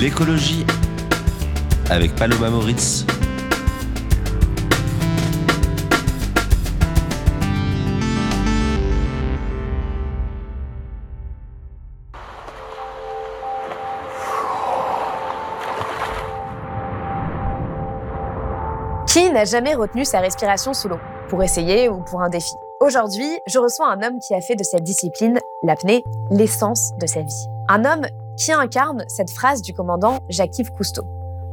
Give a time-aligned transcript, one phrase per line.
[0.00, 0.64] L'écologie
[1.90, 3.04] avec Paloma Moritz
[19.06, 20.98] Qui n'a jamais retenu sa respiration sous l'eau
[21.28, 22.54] Pour essayer ou pour un défi?
[22.80, 27.20] Aujourd'hui, je reçois un homme qui a fait de cette discipline, l'apnée, l'essence de sa
[27.20, 27.46] vie.
[27.68, 28.06] Un homme
[28.40, 31.04] qui incarne cette phrase du commandant Jacques-Yves Cousteau.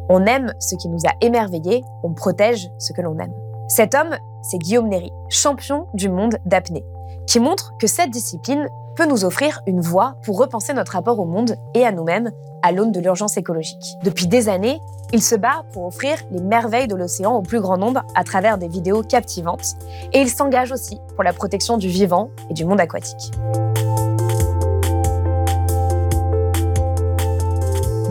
[0.09, 3.33] On aime ce qui nous a émerveillés, on protège ce que l'on aime.
[3.67, 6.85] Cet homme, c'est Guillaume Néry, champion du monde d'apnée,
[7.27, 11.25] qui montre que cette discipline peut nous offrir une voie pour repenser notre rapport au
[11.25, 12.31] monde et à nous-mêmes
[12.63, 13.97] à l'aune de l'urgence écologique.
[14.03, 14.79] Depuis des années,
[15.11, 18.57] il se bat pour offrir les merveilles de l'océan au plus grand nombre à travers
[18.57, 19.75] des vidéos captivantes
[20.13, 23.33] et il s'engage aussi pour la protection du vivant et du monde aquatique.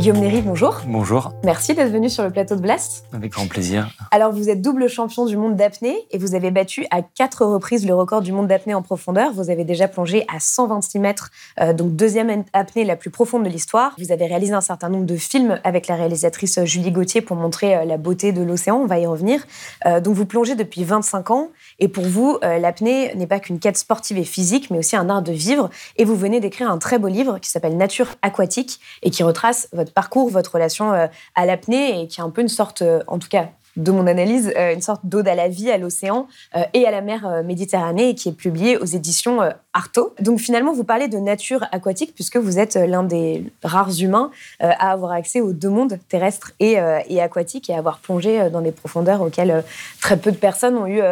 [0.07, 0.83] Guillaume Néry, bonjour.
[0.87, 1.33] Bonjour.
[1.43, 3.05] Merci d'être venu sur le plateau de Blast.
[3.12, 3.89] Avec grand plaisir.
[4.12, 7.85] Alors, vous êtes double champion du monde d'apnée et vous avez battu à quatre reprises
[7.85, 9.33] le record du monde d'apnée en profondeur.
[9.33, 13.49] Vous avez déjà plongé à 126 mètres, euh, donc deuxième apnée la plus profonde de
[13.49, 13.97] l'histoire.
[13.99, 17.75] Vous avez réalisé un certain nombre de films avec la réalisatrice Julie Gauthier pour montrer
[17.75, 18.77] euh, la beauté de l'océan.
[18.77, 19.45] On va y revenir.
[19.87, 23.77] Euh, donc, vous plongez depuis 25 ans et pour vous, l'apnée n'est pas qu'une quête
[23.77, 25.69] sportive et physique, mais aussi un art de vivre.
[25.97, 29.69] Et vous venez d'écrire un très beau livre qui s'appelle Nature aquatique et qui retrace
[29.73, 33.03] votre parcours, votre relation euh, à l'apnée et qui est un peu une sorte, euh,
[33.07, 36.29] en tout cas de mon analyse, euh, une sorte d'ode à la vie, à l'océan
[36.73, 39.41] et à la mer Méditerranée et qui est publié aux éditions
[39.75, 40.15] Artaud.
[40.21, 44.31] Donc finalement, vous parlez de nature aquatique puisque vous êtes l'un des rares humains
[44.61, 48.62] à avoir accès aux deux mondes, terrestres et, et aquatiques, et à avoir plongé dans
[48.62, 49.62] des profondeurs auxquelles
[50.01, 51.03] très peu de personnes ont eu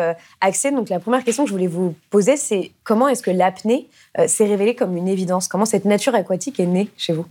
[0.40, 0.72] accès.
[0.72, 3.88] Donc la première question que je voulais vous poser, c'est comment est-ce que l'apnée
[4.26, 5.48] s'est révélée comme une évidence?
[5.48, 7.26] Comment cette nature aquatique est née chez vous?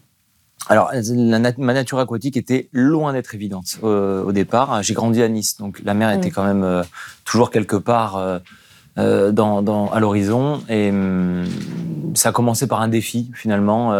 [0.69, 0.91] Alors,
[1.57, 4.81] ma nature aquatique était loin d'être évidente au départ.
[4.81, 6.83] J'ai grandi à Nice, donc la mer était quand même euh,
[7.25, 8.39] toujours quelque part euh,
[8.97, 10.63] euh, dans, à l'horizon.
[10.69, 11.45] Et hum,
[12.15, 13.93] ça a commencé par un défi, finalement.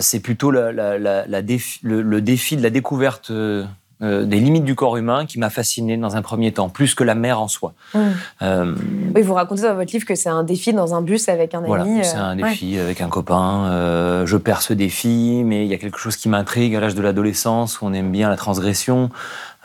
[0.00, 3.30] C'est plutôt la, le, défi de la découverte
[4.02, 7.02] euh, des limites du corps humain qui m'a fasciné dans un premier temps, plus que
[7.02, 7.72] la mer en soi.
[7.94, 7.98] Mmh.
[8.42, 8.74] Euh,
[9.14, 11.60] oui, vous racontez dans votre livre que c'est un défi dans un bus avec un
[11.60, 11.66] ami.
[11.68, 14.24] Voilà, c'est un euh, défi avec un copain.
[14.26, 17.00] je perds ce défi, mais il y a quelque chose qui m'intrigue à l'âge de
[17.00, 19.08] l'adolescence, où on aime bien la transgression.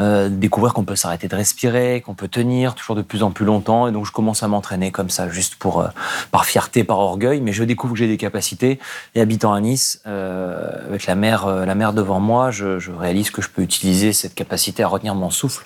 [0.01, 3.45] Euh, découvrir qu'on peut s'arrêter de respirer, qu'on peut tenir toujours de plus en plus
[3.45, 3.87] longtemps.
[3.87, 5.89] Et donc, je commence à m'entraîner comme ça, juste pour, euh,
[6.31, 7.39] par fierté, par orgueil.
[7.39, 8.79] Mais je découvre que j'ai des capacités.
[9.13, 13.43] Et habitant à Nice, euh, avec la mer, la mer devant moi, je, réalise que
[13.43, 15.65] je peux utiliser cette capacité à retenir mon souffle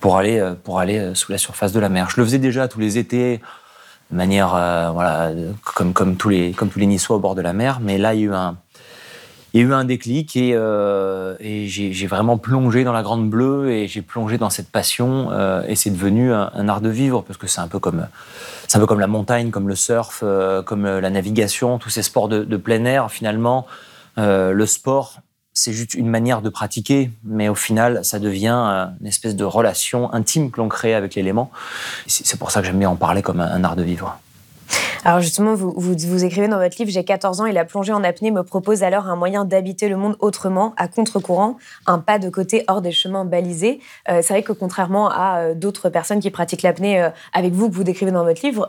[0.00, 2.08] pour aller, pour aller sous la surface de la mer.
[2.08, 3.40] Je le faisais déjà tous les étés
[4.10, 5.32] manière voilà
[5.64, 8.14] comme comme tous les comme tous les Niçois au bord de la mer mais là
[8.14, 8.56] il y a eu un
[9.54, 13.70] il y a eu un déclic et, euh, j'ai vraiment plongé dans la grande bleue
[13.70, 17.38] et j'ai plongé dans cette passion euh, et c'est devenu un, art de vivre parce
[17.38, 18.08] que c'est un peu comme
[18.66, 22.02] c'est un peu comme la montagne, comme le surf, euh, comme la navigation, tous ces
[22.02, 23.12] sports de plein air.
[23.12, 23.66] Finalement,
[24.16, 25.20] le sport
[25.56, 30.12] c'est juste une manière de pratiquer, mais au final, ça devient une espèce de relation
[30.12, 31.52] intime que l'on crée avec l'élément.
[32.08, 34.18] C'est pour ça que j'aime bien en parler comme un art de vivre.
[35.06, 38.02] Alors justement, vous, vous, écrivez dans votre livre, j'ai 14 ans et la plongée en
[38.02, 42.30] apnée me propose alors un moyen d'habiter le monde autrement, à contre-courant, un pas de
[42.30, 43.80] côté hors des chemins balisés.
[44.08, 47.68] Euh, c'est vrai que contrairement à euh, d'autres personnes qui pratiquent l'apnée euh, avec vous,
[47.68, 48.66] que vous décrivez dans votre livre,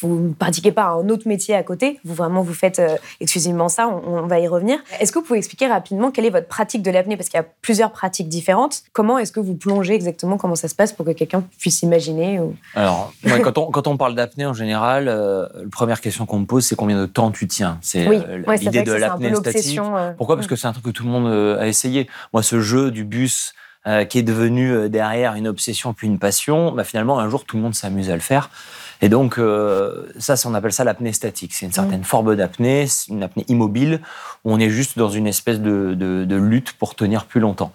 [0.00, 1.98] vous ne pratiquez pas un autre métier à côté.
[2.04, 2.80] Vous vraiment, vous faites
[3.20, 3.88] exclusivement ça.
[3.88, 4.78] On, va y revenir.
[5.00, 7.16] Est-ce que vous pouvez expliquer rapidement quelle est votre pratique de l'apnée?
[7.16, 8.82] Parce qu'il y a plusieurs pratiques différentes.
[8.92, 10.36] Comment est-ce que vous plongez exactement?
[10.36, 12.40] Comment ça se passe pour que quelqu'un puisse imaginer
[12.74, 15.08] Alors, quand, on, quand on parle d'apnée en général,
[15.56, 17.78] la première question qu'on me pose, c'est combien de temps tu tiens?
[17.80, 19.78] C'est euh, l'idée de l'apnée statique.
[19.78, 20.36] Euh, Pourquoi?
[20.36, 22.08] Parce que c'est un truc que tout le monde euh, a essayé.
[22.32, 23.54] Moi, ce jeu du bus
[24.08, 27.62] qui est devenu derrière une obsession puis une passion, bah, finalement, un jour, tout le
[27.62, 28.50] monde s'amuse à le faire.
[29.00, 29.40] Et donc,
[30.18, 31.54] ça, on appelle ça l'apnée statique.
[31.54, 34.00] C'est une certaine forme d'apnée, une apnée immobile,
[34.44, 37.72] où on est juste dans une espèce de, de lutte pour tenir plus longtemps.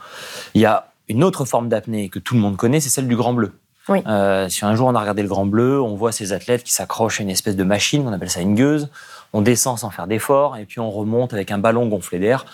[0.54, 3.16] Il y a une autre forme d'apnée que tout le monde connaît, c'est celle du
[3.16, 3.54] grand bleu.
[3.90, 6.72] Euh, si un jour on a regardé le Grand Bleu, on voit ces athlètes qui
[6.72, 8.90] s'accrochent à une espèce de machine, on appelle ça une gueuse.
[9.34, 12.46] On descend sans faire d'effort et puis on remonte avec un ballon gonflé d'air.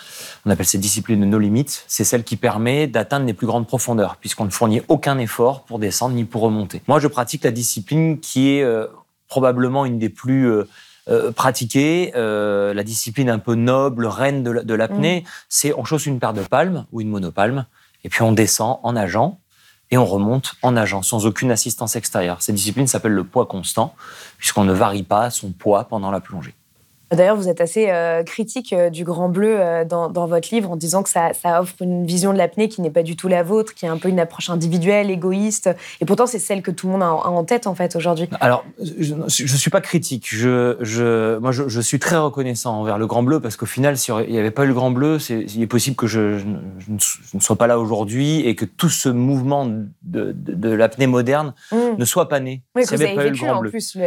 [0.46, 1.66] On appelle cette discipline de no limit.
[1.88, 5.80] C'est celle qui permet d'atteindre les plus grandes profondeurs puisqu'on ne fournit aucun effort pour
[5.80, 6.82] descendre ni pour remonter.
[6.88, 8.86] Moi, je pratique la discipline qui est euh,
[9.28, 10.68] probablement une des plus euh,
[11.10, 15.22] euh, pratiquées, la discipline un peu noble, reine de l'apnée.
[15.22, 15.30] Mm.
[15.50, 17.66] C'est on chausse une paire de palmes ou une monopalme
[18.04, 19.40] et puis on descend en nageant
[19.92, 22.42] et on remonte en nageant sans aucune assistance extérieure.
[22.42, 23.96] Cette discipline s'appelle le poids constant,
[24.38, 26.56] puisqu'on ne varie pas son poids pendant la plongée.
[27.12, 30.76] D'ailleurs, vous êtes assez euh, critique euh, du Grand Bleu euh, dans, votre livre en
[30.76, 33.74] disant que ça, offre une vision de l'apnée qui n'est pas du tout la vôtre,
[33.74, 35.70] qui est un peu une approche individuelle, égoïste.
[36.02, 38.28] Et pourtant, c'est celle que tout le monde a en, tête, en fait, aujourd'hui.
[38.42, 40.28] Alors, je ne suis pas critique.
[40.30, 44.14] Je, je, moi, je, suis très reconnaissant envers le Grand Bleu parce qu'au final, s'il
[44.30, 46.42] n'y avait pas eu le Grand Bleu, il est possible que je,
[46.90, 51.78] ne sois pas là aujourd'hui et que tout ce mouvement de, de, l'apnée moderne mmh.
[51.98, 52.64] ne soit pas né.
[52.76, 53.98] Oui, que vous avez vécu, en plus,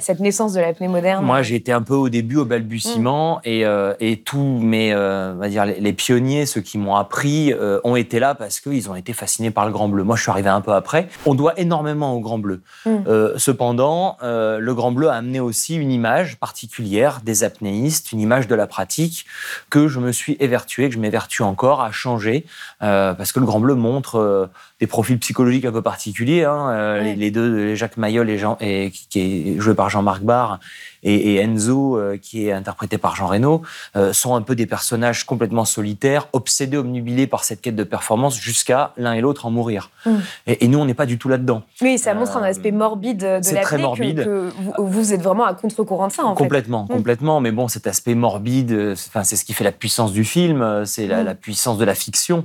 [0.00, 1.24] cette naissance de l'apnée moderne.
[1.24, 5.32] Moi, j'ai été un peu au début au balbutiement et, euh, et, tous mes, euh,
[5.34, 8.90] on va dire, les, pionniers, ceux qui m'ont appris, euh, ont été là parce qu'ils
[8.90, 10.02] ont été fascinés par le Grand Bleu.
[10.02, 11.08] Moi, je suis arrivé un peu après.
[11.24, 12.60] On doit énormément au Grand Bleu.
[12.84, 13.36] Mm.
[13.36, 18.54] cependant, le Grand Bleu a amené aussi une image particulière des apnéistes, une image de
[18.54, 19.26] la pratique
[19.70, 22.44] que je me suis évertué, que je m'évertue encore à changer
[22.80, 26.44] parce que le Grand Bleu montre des profils psychologiques un peu particuliers.
[26.44, 30.58] Hein, les, deux, Jacques Mayol et, Jean, et, qui est joué par Jean-Marc Barr
[31.02, 33.62] et, Enzo, euh, qui est interprété par Jean Reno,
[33.96, 38.38] euh, sont un peu des personnages complètement solitaires, obsédés, omnubilés par cette quête de performance,
[38.38, 39.90] jusqu'à l'un et l'autre en mourir.
[40.04, 40.10] Mm.
[40.46, 41.62] Et, nous, on n'est pas du tout là-dedans.
[41.80, 44.24] Oui, ça montre un aspect morbide de la très morbide.
[44.24, 46.94] Que, vous, êtes vraiment à contre-courant de ça, en complètement, fait.
[46.94, 47.42] Complètement, mm.
[47.42, 51.22] Mais bon, cet aspect morbide, c'est ce qui fait la puissance du film, c'est la,
[51.22, 51.26] mm.
[51.26, 52.44] la puissance de la fiction.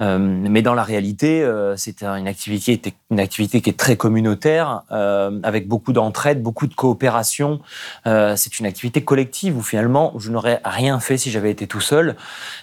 [0.00, 2.80] Euh, mais dans la réalité, euh, c'est une activité,
[3.10, 7.60] une activité qui est très communautaire, euh, avec beaucoup d'entraide, beaucoup de coopération.
[8.04, 12.16] c'est une activité collective où finalement, je n'aurais rien fait si j'avais été tout seul.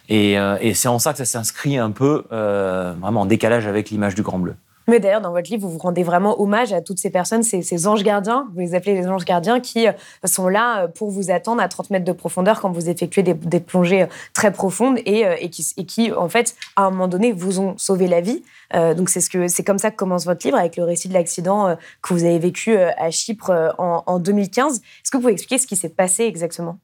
[0.09, 4.15] Et, et c'est en ça que ça s'inscrit un peu vraiment en décalage avec l'image
[4.15, 4.55] du Grand Bleu.
[4.87, 7.87] Mais d'ailleurs, dans votre livre, vous vous rendez vraiment hommage à toutes ces personnes, ces,
[7.87, 9.91] anges gardiens, vous les appelez les anges gardiens, qui euh,
[10.25, 13.59] sont là euh, pour vous attendre à 30 mètres de profondeur quand vous effectuez des,
[13.59, 18.07] plongées euh, très profondes et, qui, en fait, à un moment donné, vous ont sauvé
[18.07, 18.43] la vie.
[18.73, 22.13] donc, c'est ce comme ça que commence votre livre, avec le récit de l'accident que
[22.13, 24.77] vous avez vécu à Chypre en, en 2015.
[24.77, 26.79] Est-ce que vous pouvez expliquer ce qui s'est passé exactement?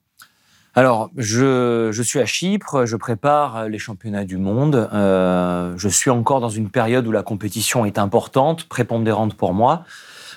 [0.77, 4.87] Alors, je, suis à Chypre, je prépare les championnats du monde.
[4.93, 9.85] Euh, je suis encore dans une période où la compétition est importante, prépondérante pour moi.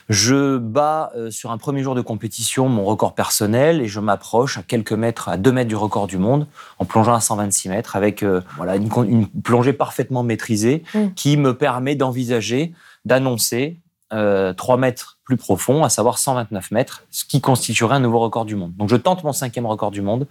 [0.09, 4.57] Je bats euh, sur un premier jour de compétition mon record personnel et je m'approche
[4.57, 6.47] à quelques mètres, à deux mètres du record du monde,
[6.79, 10.99] en plongeant à 126 mètres avec euh, voilà une, plongée parfaitement maîtrisée mmh.
[11.17, 12.73] qui me permet d'envisager,
[13.05, 13.79] d'annoncer
[14.11, 18.57] 3 mètres plus profond, à savoir 129 mètres, ce qui constituerait un nouveau record du
[18.57, 18.73] monde.
[18.77, 20.27] Donc je tente mon cinquième record du monde.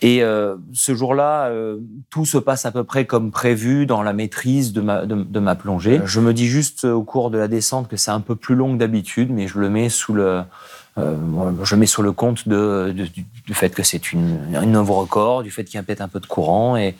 [0.00, 1.78] Et euh, ce jour-là, euh,
[2.08, 5.56] tout se passe à peu près comme prévu dans la maîtrise de ma, de, ma
[5.56, 6.00] plongée.
[6.04, 8.74] Je me dis juste au cours de la descente que c'est un peu plus long
[8.74, 10.42] que d'habitude, mais je le mets sous le,
[10.98, 11.16] euh,
[11.64, 14.00] je mets sur le compte de, du, fait que c'est
[14.54, 16.76] un nouveau record, du fait qu'il y a peut-être un peu de courant.
[16.76, 16.94] Et,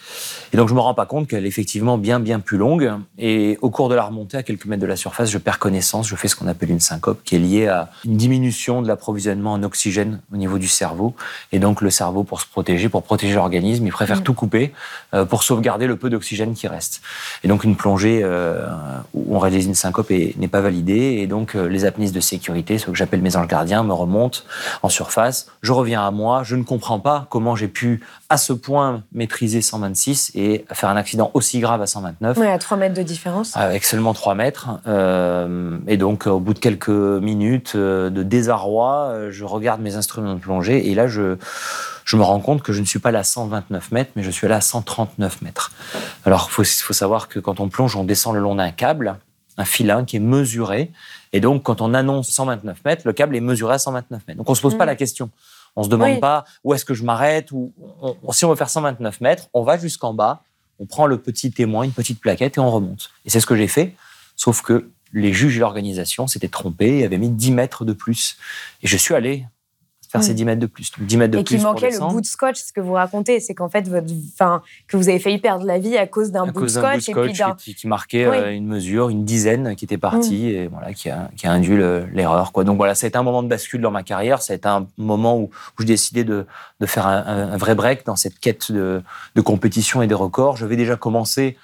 [0.53, 2.91] et donc, je me rends pas compte qu'elle est effectivement bien, bien plus longue.
[3.19, 6.09] Et au cours de la remontée, à quelques mètres de la surface, je perds connaissance.
[6.09, 9.53] Je fais ce qu'on appelle une syncope, qui est liée à une diminution de l'approvisionnement
[9.53, 11.15] en oxygène au niveau du cerveau.
[11.53, 14.25] Et donc, le cerveau, pour se protéger, pour protéger l'organisme, il préfère mm.
[14.25, 14.73] tout couper
[15.13, 17.03] euh, pour sauvegarder le peu d'oxygène qui reste.
[17.45, 18.67] Et donc, une plongée euh,
[19.13, 21.19] où on réalise une syncope n'est pas validée.
[21.21, 24.45] Et donc, les apnéistes de sécurité, ce que j'appelle mes anges gardiens, me remonte
[24.83, 28.53] en surface, je reviens à moi, je ne comprends pas comment j'ai pu à ce
[28.53, 32.39] point maîtriser 126 et faire un accident aussi grave à 129.
[32.39, 33.57] Oui, à 3 mètres de différence.
[33.57, 34.71] Avec seulement 3 mètres.
[34.87, 39.97] Euh, et donc, au bout de quelques minutes euh, de désarroi, euh, je regarde mes
[39.97, 41.37] instruments de plongée et là, je,
[42.05, 44.31] je me rends compte que je ne suis pas là à 129 mètres, mais je
[44.31, 45.73] suis là à 139 mètres.
[46.25, 49.17] Alors, il faut, faut savoir que quand on plonge, on descend le long d'un câble,
[49.59, 50.91] un filin qui est mesuré
[51.33, 54.39] et donc, quand on annonce 129 mètres, le câble est mesuré à 129 mètres.
[54.39, 54.89] Donc, on se pose pas mm.
[54.89, 55.31] la question.
[55.77, 57.73] On se demande pas où est-ce que je m'arrête ou
[58.33, 60.43] si on veut faire 129 mètres, on va jusqu'en bas,
[60.79, 63.11] on prend le petit témoin, une petite plaquette et on remonte.
[63.25, 63.95] Et c'est ce que j'ai fait.
[64.37, 68.37] Sauf que les juges et l'organisation s'étaient trompés et avaient mis 10 mètres de plus.
[68.83, 69.47] Et je suis allé
[70.13, 70.93] faire ces 10 mètres de plus.
[70.99, 71.55] 10 mètres de et plus.
[71.55, 74.07] Et qu'il manquait le bout de scotch, ce que vous racontez, c'est qu'en fait, votre,
[74.35, 77.09] enfin, que vous avez failli perdre la vie à cause d'un bout, de scotch.
[77.09, 80.57] et puis qui, qui, marquait euh, une mesure, une dizaine qui était partie mm.
[80.57, 81.79] et voilà, qui a, qui a induit
[82.13, 82.53] l'erreur.
[82.53, 82.65] Quoi.
[82.65, 84.43] Donc voilà, ça a été un moment de bascule dans ma carrière.
[84.43, 86.47] Ça a été un moment où, où j'ai décidé de,
[86.81, 89.03] de faire un, un, vrai break dans cette quête de,
[89.35, 90.59] de compétition et des records.
[90.59, 91.57] Je vais déjà commencer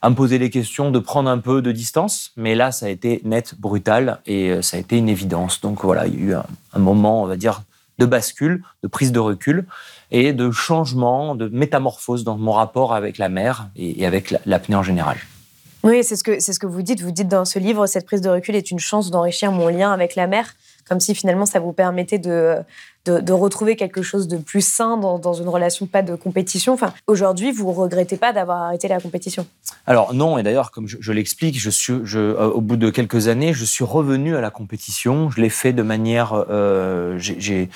[0.00, 2.32] à me poser les questions, de prendre un peu de distance.
[2.36, 5.60] Mais là, ça a été net, brutal et euh, ça a été une évidence.
[5.60, 7.62] Donc voilà, il y a eu un, un moment, on va dire,
[8.02, 9.64] de bascule, de prise de recul
[10.10, 14.82] et de changement, de métamorphose dans mon rapport avec la mer et, avec l'apnée en
[14.82, 15.16] général.
[15.84, 17.00] Oui, c'est ce, que, c'est ce que vous dites.
[17.00, 19.92] Vous dites dans ce livre, cette prise de recul est une chance d'enrichir mon lien
[19.92, 20.54] avec la mer,
[20.92, 22.58] comme si finalement ça vous permettait de,
[23.06, 26.74] de, retrouver quelque chose de plus sain dans, une relation pas de compétition.
[26.74, 29.46] Enfin, aujourd'hui, vous regrettez pas d'avoir arrêté la compétition?
[29.86, 33.28] Alors non, et d'ailleurs, comme je, l'explique, je suis, je, euh, au bout de quelques
[33.28, 35.30] années, je suis revenu à la compétition.
[35.30, 37.70] Je l'ai fait de manière, euh, j'ai,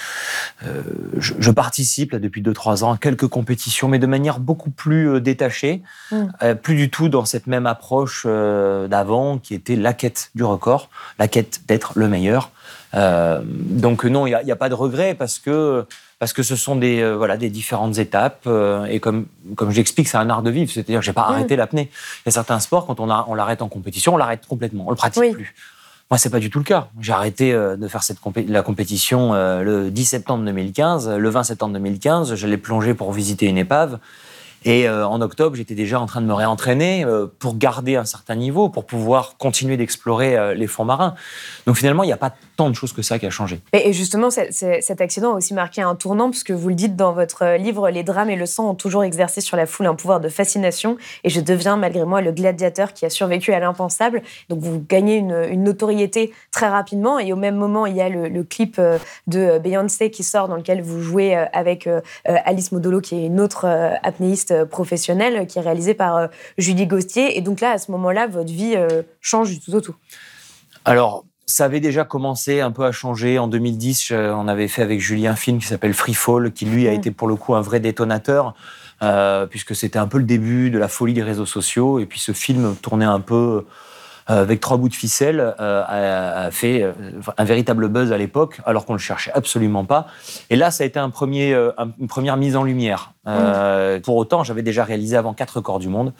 [0.66, 0.82] euh,
[1.16, 5.82] je, participe là, depuis 2-3 ans à quelques compétitions, mais de manière beaucoup plus détachée,
[6.12, 6.54] mmh.
[6.62, 11.28] plus du tout dans cette même approche d'avant, qui était la quête du record, la
[11.28, 12.52] quête d'être le meilleur.
[12.94, 15.84] Euh, donc non, il n'y a, pas de regret parce que
[16.18, 20.08] parce que ce sont des euh, voilà des différentes étapes euh, et comme comme j'explique,
[20.08, 20.70] c'est un art de vivre.
[20.70, 21.90] C'est-à-dire, j'ai pas arrêté l'apnée.
[21.92, 24.90] Il y a certains sports quand on, on l'arrête en compétition, on l'arrête complètement, on
[24.90, 25.54] le pratique plus.
[26.08, 26.88] Moi, c'est pas du tout le cas.
[27.00, 31.16] J'ai arrêté de faire cette la compétition le 10 septembre 2015.
[31.16, 33.98] Le 20 septembre 2015, j'allais plonger pour visiter une épave.
[34.64, 38.04] Et euh, en octobre, j'étais déjà en train de me réentraîner euh, pour garder un
[38.04, 41.14] certain niveau, pour pouvoir continuer d'explorer euh, les fonds marins.
[41.66, 43.60] Donc finalement, il n'y a pas tant de choses que ça qui a changé.
[43.72, 47.56] Et, justement, cet accident a aussi marqué un tournant, puisque vous le dites dans votre
[47.56, 50.28] livre, les drames et le sang ont toujours exercé sur la foule un pouvoir de
[50.28, 54.22] fascination, et je deviens malgré moi le gladiateur qui a survécu à l'impensable.
[54.48, 58.42] Donc vous gagnez une, notoriété très rapidement, et au même moment, il y a le,
[58.42, 58.80] clip
[59.26, 61.88] de Beyoncé qui sort, dans lequel vous jouez avec
[62.24, 63.66] Alice Modolo, qui est une autre
[64.02, 66.26] apnéiste professionnel qui est réalisé par euh,
[66.58, 67.36] Julie Gostier.
[67.36, 69.94] Et donc là, à ce moment-là, votre vie euh, change du tout au tout.
[70.84, 73.38] Alors, ça avait déjà commencé un peu à changer.
[73.38, 76.88] En 2010, on avait fait avec Julie un film qui s'appelle Free Fall, qui lui
[76.88, 76.94] a mm.
[76.94, 78.54] été pour le coup un vrai détonateur,
[79.02, 81.98] euh, puisque c'était un peu le début de la folie des réseaux sociaux.
[81.98, 83.66] Et puis ce film tournait un peu euh,
[84.26, 86.92] avec trois bouts de ficelle, euh, a, fait euh,
[87.36, 90.08] un véritable buzz à l'époque, alors qu'on le cherchait absolument pas.
[90.50, 91.54] Et là, ça a été un premier,
[92.00, 93.12] une première mise en lumière.
[94.04, 96.12] Pour autant, j'avais déjà réalisé avant quatre records du monde,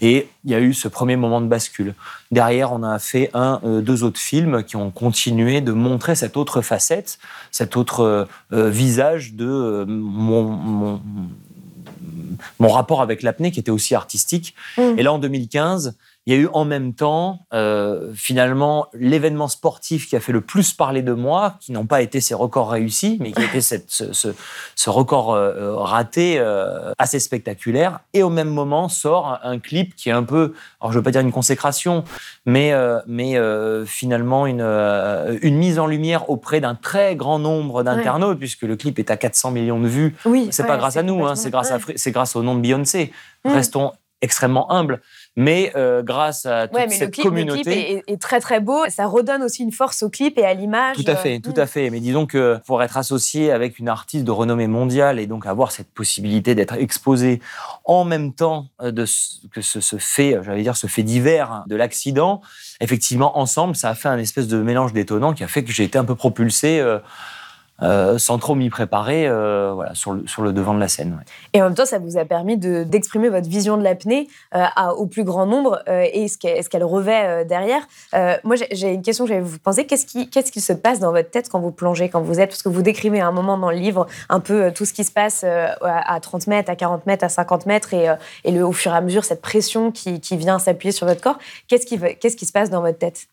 [0.00, 1.94] et il y a eu ce premier moment de bascule.
[2.30, 6.62] Derrière, on a fait un, deux autres films qui ont continué de montrer cette autre
[6.62, 7.18] facette,
[7.50, 11.00] cet autre visage de mon, mon,
[12.58, 14.54] mon rapport avec l'apnée qui était aussi artistique.
[14.76, 14.98] Mm.
[14.98, 20.06] Et là, en 2015, il y a eu en même temps, euh, finalement, l'événement sportif
[20.06, 23.16] qui a fait le plus parler de moi, qui n'ont pas été ces records réussis,
[23.20, 26.38] mais qui a été cette, ce, record euh, euh, raté
[26.98, 28.00] assez spectaculaire.
[28.12, 31.02] Et au même moment sort un, clip qui est un peu, alors je ne veux
[31.02, 32.04] pas dire une consécration,
[32.44, 32.72] mais,
[33.06, 33.36] mais
[33.86, 34.60] finalement une,
[35.42, 39.16] une mise en lumière auprès d'un très grand nombre d'internautes, puisque le clip est à
[39.16, 40.14] 400 millions de vues.
[40.26, 43.10] Oui, c'est pas grâce à nous, hein, c'est grâce, c'est grâce au nom de Beyoncé.
[43.44, 45.00] Restons extrêmement humbles.
[45.36, 48.80] Mais euh, grâce à toute cette le clip, communauté, le clip est, très très beau.
[48.88, 50.96] Ça redonne aussi une force au clip et à l'image.
[50.96, 51.88] Tout à fait, tout à fait.
[51.90, 55.70] Mais disons que pour être associé avec une artiste de renommée mondiale et donc avoir
[55.70, 57.40] cette possibilité d'être exposé
[57.84, 58.92] en même temps euh,
[59.52, 62.40] que ce, ce fait, j'allais dire, ce fait divers de l'accident,
[62.80, 65.84] effectivement, ensemble, ça a fait un espèce de mélange détonnant qui a fait que j'ai
[65.84, 66.80] été un peu propulsé.
[66.80, 66.98] Euh,
[67.82, 71.22] euh, sans trop m'y préparer euh, voilà, sur, le, devant de la scène.
[71.52, 74.64] Et en même temps, ça vous a permis d'exprimer votre vision de l'apnée euh,
[74.96, 77.86] au plus grand nombre et ce qu'elle revêt derrière.
[78.44, 79.86] moi, j'ai une question que j'avais vous penser.
[79.86, 82.68] Qu'est-ce qui, se passe dans votre tête quand vous plongez, quand vous êtes Parce que
[82.68, 85.44] vous décrivez à un moment dans le livre un peu tout ce qui se passe
[85.44, 89.24] à 30 mètres, à 40 mètres, à 50 mètres et, au fur et à mesure,
[89.24, 91.38] cette pression qui, vient s'appuyer sur votre corps.
[91.68, 91.86] Qu'est-ce
[92.36, 93.26] qui se passe dans votre tête?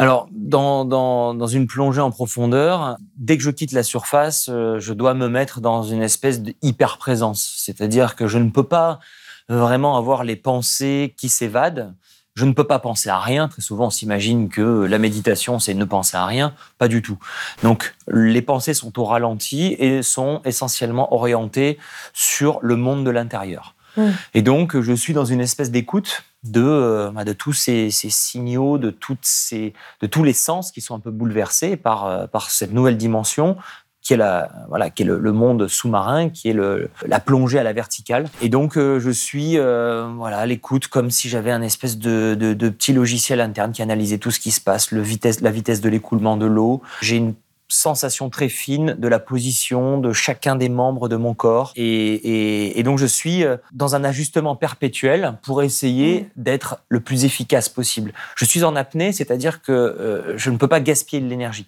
[0.00, 4.78] Alors, dans, dans, dans, une plongée en profondeur, dès que je quitte la surface, euh,
[4.78, 7.54] je dois me mettre dans une espèce d'hyper-présence.
[7.58, 8.98] C'est-à-dire que je ne peux pas
[9.50, 11.92] vraiment avoir les pensées qui s'évadent.
[12.34, 13.48] Je ne peux pas penser à rien.
[13.48, 16.54] Très souvent, on s'imagine que la méditation, c'est ne penser à rien.
[16.78, 17.18] Pas du tout.
[17.62, 21.76] Donc, les pensées sont au ralenti et sont essentiellement orientées
[22.14, 23.74] sur le monde de l'intérieur.
[23.98, 24.06] Mmh.
[24.32, 28.78] Et donc, je suis dans une espèce d'écoute de, euh, bah, de tous ces, signaux,
[28.78, 32.50] de, toutes ces, de tous les sens qui sont un peu bouleversés par, euh, par
[32.50, 33.56] cette nouvelle dimension
[34.02, 37.62] qui est, la, voilà, qui est le, monde sous-marin, qui est le, la plongée à
[37.62, 38.30] la verticale.
[38.40, 42.68] Et donc, euh, je suis voilà, à l'écoute comme si j'avais un espèce de, de,
[42.70, 45.90] petit logiciel interne qui analysait tout ce qui se passe, le vitesse, la vitesse de
[45.90, 46.80] l'écoulement de l'eau.
[47.02, 47.34] J'ai une
[47.70, 51.72] sensation très fine de la position de chacun des membres de mon corps.
[51.76, 56.26] Et, donc je suis euh, dans un ajustement perpétuel pour essayer mmh.
[56.36, 58.12] d'être le plus efficace possible.
[58.36, 61.66] Je suis en apnée, c'est-à-dire que euh, je ne peux pas gaspiller de l'énergie.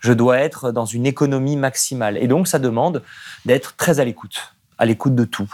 [0.00, 2.18] Je dois être dans une économie maximale.
[2.18, 3.02] Et donc ça demande
[3.46, 5.52] d'être très à l'écoute à l'écoute de tout.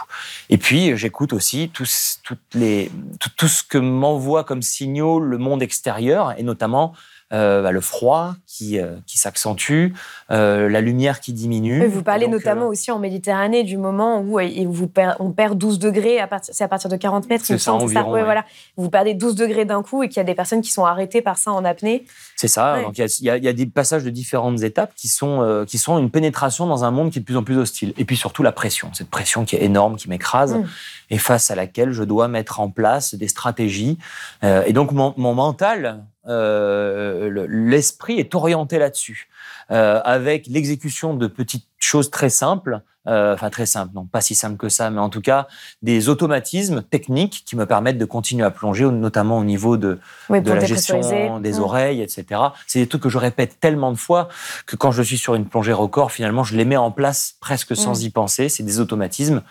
[0.49, 1.85] Et puis, j'écoute aussi tout,
[2.23, 6.93] toutes les, tout, tout ce que m'envoie comme signaux le monde extérieur, et notamment
[7.33, 9.93] euh, bah, le froid qui, euh, qui s'accentue,
[10.31, 11.87] euh, la lumière qui diminue.
[11.87, 14.39] vous parlez notamment aussi en Méditerranée du moment où
[14.71, 18.43] vous on perd 12 degrés, c'est à partir de 40 mètres, c'est ça, environ, voilà.
[18.75, 21.21] Vous perdez 12 degrés d'un coup et qu'il y a des personnes qui sont arrêtées
[21.21, 22.05] par ça en apnée.
[22.35, 25.99] C'est ça, il y, y, a des passages de différentes étapes qui sont, qui sont
[25.99, 27.93] une pénétration dans un monde qui est de plus en plus hostile.
[27.97, 30.55] Et puis surtout la pression, cette pression qui est énorme, qui m'écrase.
[30.55, 30.65] Mmh
[31.11, 33.99] et face à laquelle je dois mettre en place des stratégies.
[34.41, 39.29] Et donc mon, mental, euh, l'esprit est orienté là-dessus,
[39.71, 42.81] euh, avec l'exécution de petites choses très simples.
[43.07, 45.47] enfin très simples, non pas si simples que ça, mais en tout cas
[45.81, 49.99] des automatismes techniques qui me permettent de continuer à plonger, notamment au niveau de,
[50.29, 51.59] de la gestion des mmh.
[51.59, 52.39] oreilles, etc.
[52.67, 54.29] C'est des trucs que je répète tellement de fois
[54.67, 57.75] que quand je suis sur une plongée record, finalement, je les mets en place presque
[57.75, 58.05] sans mmh.
[58.05, 58.49] y penser.
[58.49, 59.41] C'est des automatismes.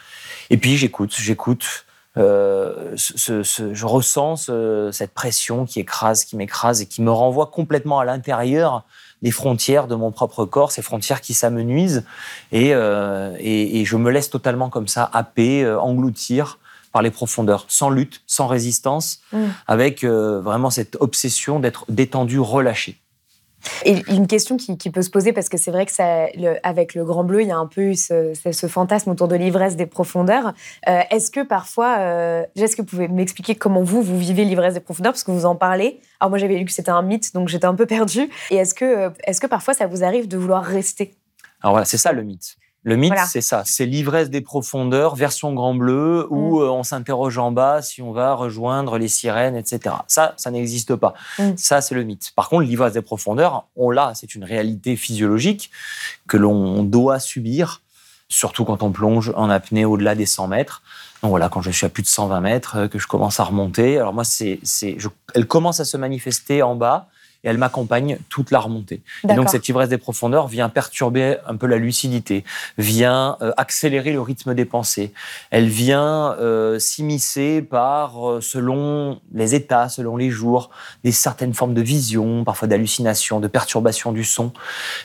[0.51, 1.87] Et puis j'écoute, j'écoute.
[2.17, 4.51] Euh, je ressens
[4.93, 8.85] cette pression qui écrase, qui m'écrase et qui me renvoie complètement à l'intérieur
[9.23, 12.05] des frontières de mon propre corps, ces frontières qui s'amenuisent.
[12.53, 16.59] Et, euh, et, je me laisse totalement comme ça happer, euh, engloutir
[16.93, 19.39] par les profondeurs, sans lutte, sans résistance, mmh.
[19.69, 22.99] avec vraiment cette obsession d'être détendu, relâché.
[23.85, 26.27] Et une question qui, peut se poser, parce que c'est vrai que ça,
[26.63, 28.33] avec le Grand Bleu, il y a un peu eu ce,
[28.69, 30.53] fantasme autour de l'ivresse des profondeurs.
[30.89, 34.75] Euh, est-ce que parfois, euh, est-ce que vous pouvez m'expliquer comment vous, vous vivez l'ivresse
[34.75, 37.35] des profondeurs, parce que vous en parlez Alors moi, j'avais lu que c'était un mythe,
[37.35, 38.29] donc j'étais un peu perdue.
[38.51, 41.15] Et est-ce que, est-ce que parfois, ça vous arrive de vouloir rester?
[41.63, 42.57] Alors voilà, c'est ça le mythe.
[42.83, 43.63] Le mythe, c'est ça.
[43.67, 46.63] C'est l'ivresse des profondeurs, version grand bleu, où mm.
[46.63, 49.97] euh, on s'interroge en bas si on va rejoindre les sirènes, etc.
[50.07, 51.13] Ça, ça n'existe pas.
[51.39, 51.51] Mm.
[51.57, 52.33] Ça, c'est le mythe.
[52.35, 54.13] Par contre, l'ivresse des profondeurs, on l'a.
[54.15, 55.71] C'est une réalité physiologique
[56.27, 57.83] que l'on doit subir,
[58.29, 60.83] surtout quand on plonge en apnée au-delà des 100 mètres.
[61.23, 63.45] Donc voilà, quand je suis à plus de 120 mètres, euh, que je commence à
[63.45, 63.99] remonter.
[63.99, 64.59] Alors moi, c'est,
[65.35, 67.09] elle commence à se manifester en bas
[67.45, 69.03] et elle m'accompagne toute la remontée.
[69.29, 72.45] Et donc cette ivresse des profondeurs vient perturber un peu la lucidité,
[72.79, 75.13] vient euh, accélérer le rythme des pensées.
[75.51, 80.71] Elle vient euh, s'immiscer par, euh, selon les états, selon les jours,
[81.05, 84.53] des certaines formes de vision, parfois d'hallucination, de perturbation du son.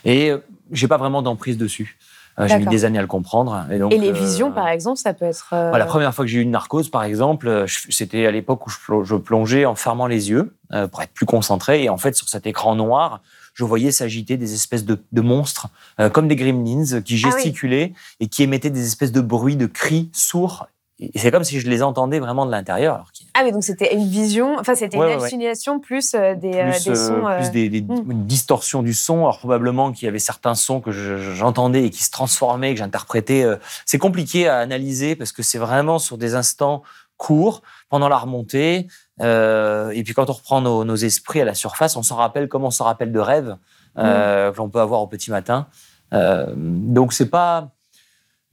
[0.04, 0.32] Et
[0.72, 1.98] j'ai pas vraiment d'emprise dessus.
[2.40, 3.66] Euh, j'ai mis des années à le comprendre.
[3.72, 5.50] Et, donc, et les visions, euh, par exemple, ça peut être.
[5.54, 9.04] Euh, la première fois que j'ai eu une narcose, par exemple, c'était à l'époque où
[9.04, 10.56] je plongeais en fermant les yeux
[10.92, 11.84] pour être plus concentré.
[11.84, 13.22] Et en fait, sur cet écran noir,
[13.54, 15.68] je voyais s'agiter des espèces de, monstres,
[16.12, 20.10] comme des gremlins, qui ah gesticulaient et qui émettaient des espèces de bruits, de cris
[20.12, 20.68] sourds
[21.16, 23.12] c'est comme si je les entendais vraiment de l'intérieur.
[23.34, 26.96] Ah oui, donc c'était une vision, enfin c'était une hallucination plus euh, des, euh, des,
[26.96, 27.28] sons.
[27.28, 28.12] Euh, plus des, des hmm.
[28.12, 29.20] une distorsion du son.
[29.24, 33.46] Alors probablement qu'il y avait certains sons que j'entendais et qui se transformaient, que j'interprétais.
[33.86, 36.82] C'est compliqué à analyser parce que c'est vraiment sur des instants
[37.18, 38.88] courts pendant la remontée.
[39.20, 42.64] et puis quand on reprend nos, nos, esprits à la surface, on s'en rappelle comme
[42.64, 43.58] on s'en rappelle de rêves
[43.96, 44.02] hmm.
[44.02, 45.68] que l'on peut avoir au petit matin.
[46.14, 47.75] donc c'est pas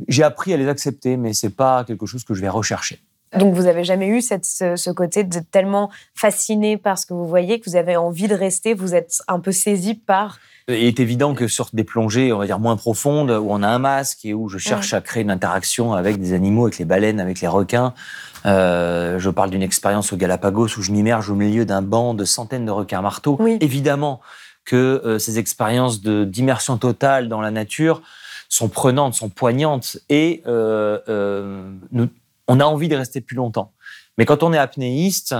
[0.08, 3.00] j'ai appris à les accepter, mais c'est pas quelque chose que je vais rechercher.
[3.38, 7.26] Donc vous avez jamais eu cette, ce, côté de tellement fasciné par ce que vous
[7.26, 10.38] voyez que vous avez envie de rester, vous êtes un peu saisi par...
[10.68, 13.68] Il est évident que sur des plongées, on va dire moins profondes, où on a
[13.68, 16.84] un masque et où je cherche à créer une interaction avec des animaux, avec les
[16.84, 17.94] baleines, avec les requins.
[18.46, 22.24] Euh, je parle d'une expérience au Galapagos où je m'immerge au milieu d'un banc de
[22.24, 23.38] centaines de requins marteaux.
[23.60, 24.20] Évidemment
[24.64, 28.02] que euh, ces expériences d'immersion totale dans la nature
[28.52, 32.10] sont prenantes, sont poignantes, et euh, euh, nous,
[32.48, 33.72] on a envie de rester plus longtemps.
[34.18, 35.34] Mais quand on est apnéiste,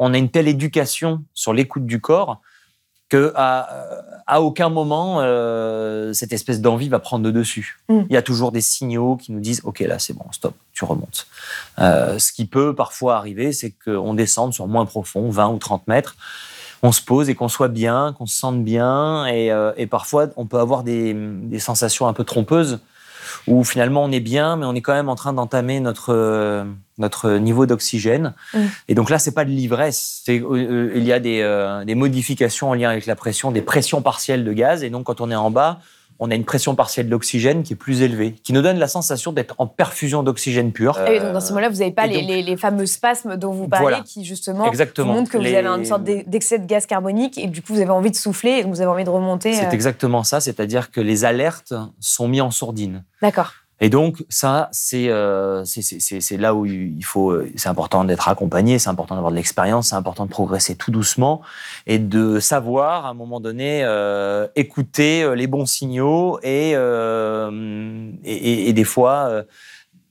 [0.00, 2.40] on a une telle éducation sur l'écoute du corps
[3.08, 7.78] que à, aucun moment euh, cette espèce d'envie va prendre le dessus.
[7.88, 8.00] Mm.
[8.10, 10.84] Il y a toujours des signaux qui nous disent OK là c'est bon stop tu
[10.84, 11.28] remontes.
[11.78, 16.16] ce qui peut parfois arriver c'est qu'on descende sur moins profond 20 ou 30 mètres
[16.86, 19.26] on se pose et qu'on soit bien, qu'on se sente bien.
[19.26, 21.16] Et, euh, parfois, on peut avoir des,
[21.58, 22.78] sensations un peu trompeuses
[23.48, 26.64] où finalement on est bien, mais on est quand même en train d'entamer notre,
[26.98, 28.34] notre niveau d'oxygène.
[28.54, 28.58] Mm.
[28.88, 30.22] Et donc là, c'est pas de l'ivresse.
[30.28, 34.44] Euh, il y a des, des modifications en lien avec la pression, des pressions partielles
[34.44, 34.84] de gaz.
[34.84, 35.80] Et donc, quand on est en bas,
[36.18, 39.32] on a une pression partielle d'oxygène qui est plus élevée, qui nous donne la sensation
[39.32, 40.98] d'être en perfusion d'oxygène pur.
[41.06, 44.24] Et donc dans ce moment-là, vous n'avez pas les, fameux spasmes dont vous parlez, qui
[44.24, 47.80] justement montrent que vous avez une sorte d'excès de gaz carbonique et du coup vous
[47.80, 49.52] avez envie de souffler et vous avez envie de remonter.
[49.52, 49.70] C'est euh.
[49.70, 53.04] exactement ça, c'est-à-dire que les alertes sont mises en sourdine.
[53.22, 53.52] D'accord.
[53.80, 55.64] Et donc ça, c'est euh,
[56.38, 57.30] là où il faut.
[57.30, 60.90] Euh, c'est important d'être accompagné, c'est important d'avoir de l'expérience, c'est important de progresser tout
[60.90, 61.42] doucement
[61.86, 66.70] et de savoir à un moment donné euh, écouter euh, les bons signaux et
[68.24, 69.44] et, et, des fois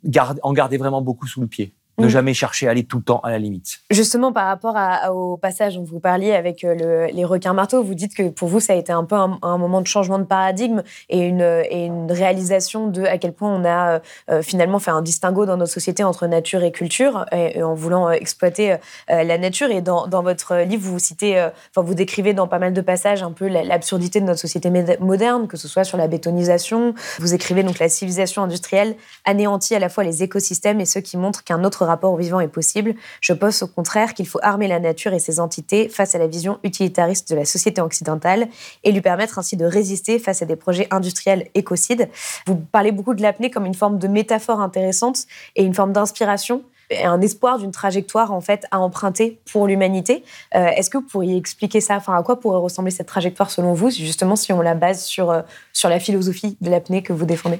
[0.03, 1.73] garde, en garder vraiment beaucoup sous le pied.
[1.97, 2.09] Ne Mm.
[2.09, 3.79] jamais chercher à aller tout le temps à la limite.
[3.89, 7.81] Justement, par rapport à- au passage dont vous parliez avec euh, le- les requins marteaux,
[7.83, 10.19] vous dites que pour vous, ça a été un peu un, un moment de changement
[10.19, 14.79] de paradigme et une, et une réalisation de à quel point on a euh, finalement
[14.79, 18.11] fait un distinguo dans nos sociétés entre nature et culture, et, et en voulant euh,
[18.11, 18.77] exploiter euh,
[19.23, 19.69] la nature.
[19.71, 22.81] Et dans, dans votre livre, vous citez, euh, enfin, vous décrivez dans pas mal de
[22.81, 26.93] passages un peu la- l'absurdité de notre société moderne, que ce soit sur la bétonisation.
[27.19, 31.15] Vous écrivez donc la civilisation industrielle anéantit à la fois les écosystèmes et ceux qui
[31.17, 32.95] montrent qu'un autre rapport au vivant est possible.
[33.21, 36.27] Je pense au contraire qu'il faut armer la nature et ses entités face à la
[36.27, 38.47] vision utilitariste de la société occidentale
[38.83, 42.09] et lui permettre ainsi de résister face à des projets industriels écocides.
[42.47, 46.63] Vous parlez beaucoup de l'apnée comme une forme de métaphore intéressante et une forme d'inspiration
[46.89, 50.23] et un espoir d'une trajectoire en fait à emprunter pour l'humanité.
[50.55, 51.95] Euh, Est-ce que vous pourriez expliquer ça?
[51.95, 55.31] Enfin, à quoi pourrait ressembler cette trajectoire selon vous, justement si on la base sur,
[55.31, 55.41] euh,
[55.73, 57.59] sur la philosophie de l'apnée que vous défendez?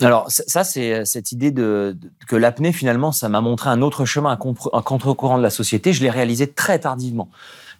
[0.00, 4.04] Alors ça, c'est cette idée de, de- que l'apnée finalement, ça m'a montré un autre
[4.04, 4.36] chemin, un,
[4.82, 5.92] contre-courant de la société.
[5.92, 7.28] Je l'ai réalisé très tardivement.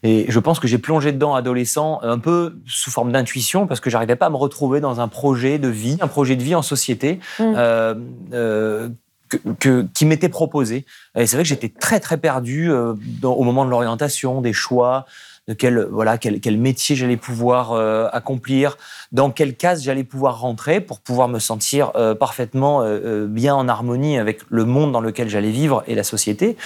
[0.03, 3.88] Et je pense que j'ai plongé dedans adolescent un peu sous forme d'intuition parce que
[3.88, 6.62] j'arrivais pas à me retrouver dans un projet de vie, un projet de vie en
[6.62, 7.43] société Mm.
[7.57, 7.95] euh,
[8.35, 8.88] euh,
[9.31, 10.85] que, que- qui m'était proposé.
[11.17, 14.53] Et c'est vrai que j'étais très très perdu euh, dans- au moment de l'orientation, des
[14.53, 15.07] choix,
[15.49, 18.77] de quel voilà quel, quel métier j'allais pouvoir euh, accomplir,
[19.14, 23.55] dans quelle case j'allais pouvoir rentrer pour pouvoir me sentir euh, parfaitement euh, euh, bien
[23.55, 26.57] en harmonie avec le monde dans lequel j'allais vivre et la société.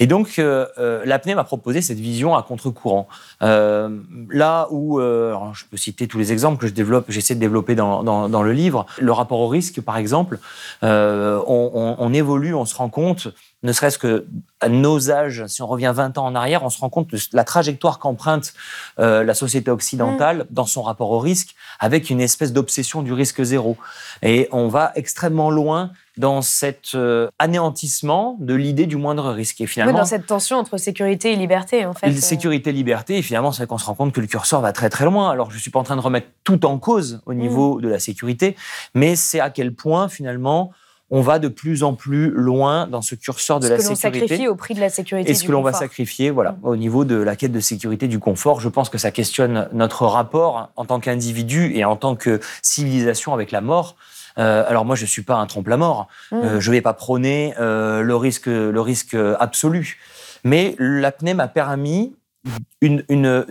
[0.00, 0.66] Et donc euh,
[1.04, 3.06] l'apnée m'a proposé cette vision à contre-courant.
[3.42, 7.74] Là où alors, je peux citer tous les exemples que je développe, j'essaie de développer
[7.74, 10.38] dans, dans, dans le livre, le rapport au risque par exemple,
[10.82, 10.90] on,
[11.46, 13.28] on- on évolue, on se rend compte
[13.62, 14.24] ne serait-ce que
[14.60, 17.18] à nos âges, si on revient 20 ans en arrière, on se rend compte de
[17.34, 18.54] la trajectoire qu'emprunte
[18.98, 21.54] euh, la société occidentale dans son rapport au risque,
[21.90, 23.76] avec une espèce d'obsession du risque zéro.
[24.22, 29.60] Et on va extrêmement loin dans cet euh, anéantissement de l'idée du moindre risque.
[29.60, 32.08] Et Oui, finalement, dans cette tension entre sécurité et liberté, en fait.
[32.08, 32.14] euh.
[32.14, 35.04] Sécurité, liberté, et finalement, c'est qu'on se rend compte que le curseur va très très
[35.04, 35.30] loin.
[35.30, 37.98] Alors, je suis pas en train de remettre tout en cause au niveau de la
[37.98, 38.56] sécurité,
[38.94, 40.70] mais c'est à quel point, finalement,
[41.10, 43.94] on va de plus en plus loin dans ce curseur de ce la que l'on
[43.96, 44.28] sécurité.
[44.28, 45.30] sacrifie au prix de la sécurité.
[45.30, 48.06] Et ce du que l'on va sacrifier, voilà, au niveau de la quête de sécurité
[48.06, 52.14] du confort, je pense que ça questionne notre rapport en tant qu'individu et en tant
[52.14, 53.96] que civilisation avec la mort.
[54.38, 56.06] Euh, alors moi, je suis pas un trompe-la-mort.
[56.30, 56.36] Mm.
[56.36, 59.98] Euh, je vais pas prôner euh, le risque, le risque absolu.
[60.44, 62.14] Mais l'apnée m'a permis
[62.80, 63.44] une, une,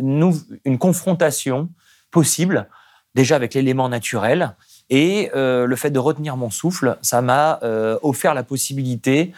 [0.66, 1.70] une confrontation
[2.10, 2.68] possible,
[3.16, 4.56] déjà avec l'élément naturel.
[4.90, 9.34] Et euh, le fait de retenir mon souffle, ça m'a euh, offert la possibilité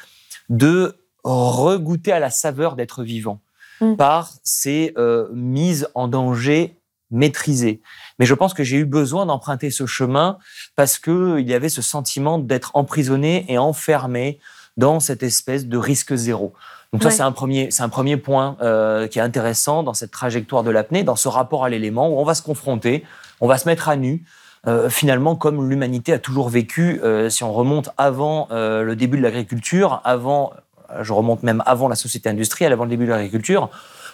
[0.49, 3.39] de regoûter à la saveur d'être vivant
[3.81, 3.95] Mm.
[3.95, 6.77] par ces euh, mises en danger
[7.09, 7.81] maîtrisées.
[8.19, 10.37] Mais je pense que j'ai eu besoin d'emprunter ce chemin
[10.75, 14.39] parce que il y avait ce sentiment d'être emprisonné et enfermé
[14.77, 16.53] dans cette espèce de risque zéro.
[16.93, 20.11] Donc ça, c'est un premier, c'est un premier point euh, qui est intéressant dans cette
[20.11, 23.03] trajectoire de l'apnée, dans ce rapport à l'élément où on va se confronter,
[23.39, 24.23] on va se mettre à nu.
[24.67, 29.17] Euh, finalement, comme l'humanité a toujours vécu, euh, si on remonte avant euh, le début
[29.17, 30.53] de l'agriculture, avant,
[31.01, 33.69] je remonte même avant la société industrielle, avant le début de l'agriculture,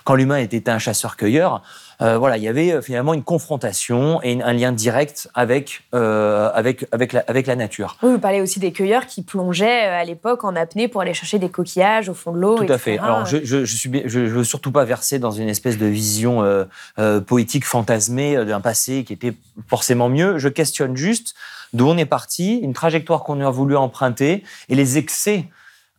[0.07, 1.61] quand l'humain était un chasseur-cueilleur,
[2.01, 6.49] euh, voilà, il y avait euh, finalement une confrontation et un lien direct avec euh,
[6.53, 7.97] avec avec la, avec la nature.
[8.01, 11.39] Oui, vous parlez aussi des cueilleurs qui plongeaient à l'époque en apnée pour aller chercher
[11.39, 12.55] des coquillages au fond de l'eau.
[12.55, 12.97] Tout à fait.
[12.99, 16.41] Alors, je, je, je je, je veux surtout pas verser dans une espèce de vision
[16.41, 19.33] euh, poétique fantasmée d'un passé qui était
[19.67, 20.37] forcément mieux.
[20.37, 21.35] Je questionne juste
[21.73, 25.47] d'où on est parti, une trajectoire qu'on a voulu emprunter et les excès.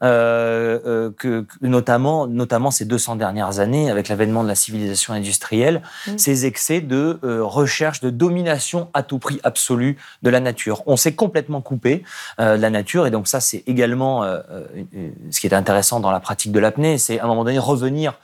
[0.02, 5.12] Euh, euh, que, que- notamment, notamment ces 200 dernières années, avec l'avènement de la civilisation
[5.14, 6.18] industrielle, Mm.
[6.18, 10.82] ces excès de euh, recherche, de domination à tout prix absolu de la nature.
[10.86, 12.04] On s'est complètement coupé
[12.40, 16.00] euh, de la nature, et donc ça, c'est également euh, euh, ce qui est intéressant
[16.00, 18.14] dans la pratique de l'apnée, c'est à un moment donné revenir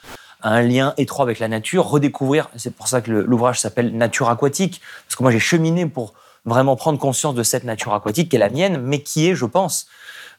[0.42, 2.50] à un lien étroit avec la nature, redécouvrir.
[2.56, 6.12] C'est pour ça que l'ouvrage s'appelle Nature aquatique, parce que moi j'ai cheminé pour
[6.44, 9.46] vraiment prendre conscience de cette nature aquatique qui est la mienne, mais qui est, je
[9.46, 9.86] pense,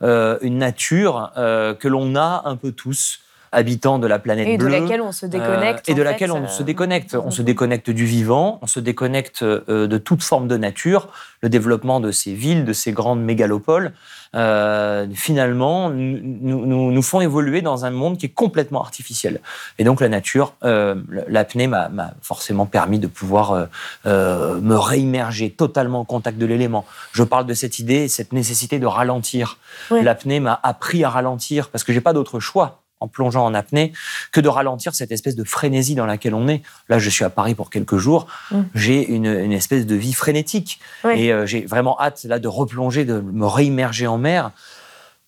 [0.01, 3.19] une nature euh, que l'on a un peu tous,
[3.55, 4.79] habitants de la planète Et de bleue.
[4.79, 5.89] laquelle on se déconnecte.
[5.89, 7.15] Euh, et de en laquelle fait, on euh, se déconnecte.
[7.15, 7.45] On se mhm.
[7.45, 11.09] déconnecte du vivant, on se déconnecte euh, de toute forme de nature.
[11.41, 13.93] Le développement de ces villes, de ces grandes mégalopoles,
[14.35, 19.39] euh, finalement, nous, nous- nous, font évoluer dans un monde qui est complètement artificiel.
[19.79, 20.95] Et donc la nature, euh,
[21.27, 21.89] l'apnée m'a
[22.21, 23.65] forcément permis de pouvoir euh,
[24.05, 26.85] euh, me réimmerger totalement au contact de l'élément.
[27.13, 29.57] Je parle de cette idée, cette nécessité de ralentir.
[29.91, 33.93] L'apnée m'a appris à ralentir parce que j'ai pas d'autre choix en plongeant en apnée
[34.31, 36.61] que de ralentir cette espèce de frénésie dans laquelle on est.
[36.89, 38.27] Là, je suis à Paris pour quelques jours.
[38.51, 38.61] Mm.
[38.73, 40.79] J'ai une, une espèce de vie frénétique.
[41.13, 44.51] Et euh, j'ai vraiment hâte là de replonger, de me réimmerger en mer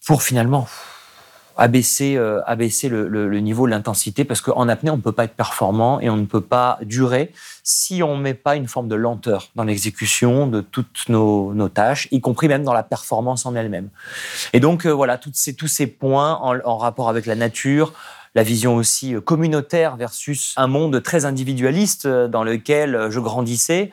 [0.05, 0.67] pour finalement
[1.57, 5.25] abaisser, euh, abaisser le, le, niveau de l'intensité parce qu'en apnée, on ne peut pas
[5.25, 7.31] être performant et on ne peut pas durer
[7.63, 11.69] si on ne met pas une forme de lenteur dans l'exécution de toutes nos, nos,
[11.69, 13.89] tâches, y compris même dans la performance en elle-même.
[14.53, 17.93] Et donc, euh, voilà, toutes ces, tous ces points en, en rapport avec la nature,
[18.37, 23.19] la vision aussi euh, communautaire versus un monde très individualiste euh, dans lequel euh, je
[23.19, 23.89] grandissais.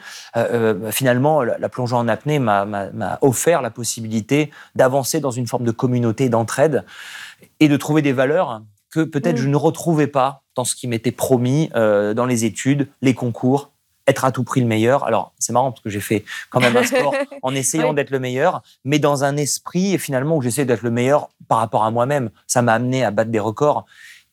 [0.90, 6.28] finalement, la plongée en apnée m'a offert la possibilité d'avancer dans une forme de communauté
[6.28, 6.84] d'entraide
[7.60, 9.52] et de trouver des valeurs que peut-être je mm.
[9.52, 13.72] ne retrouvais pas dans ce qui m'était promis dans les études, les concours,
[14.06, 15.04] être à tout prix le meilleur.
[15.04, 18.20] Alors, c'est marrant parce que j'ai fait quand même un sport en essayant d'être le
[18.20, 21.90] meilleur, mais dans un esprit, et finalement, où j'essaie d'être le meilleur par rapport à
[21.90, 22.30] moi-même.
[22.46, 23.84] Ça m'a amené à battre des records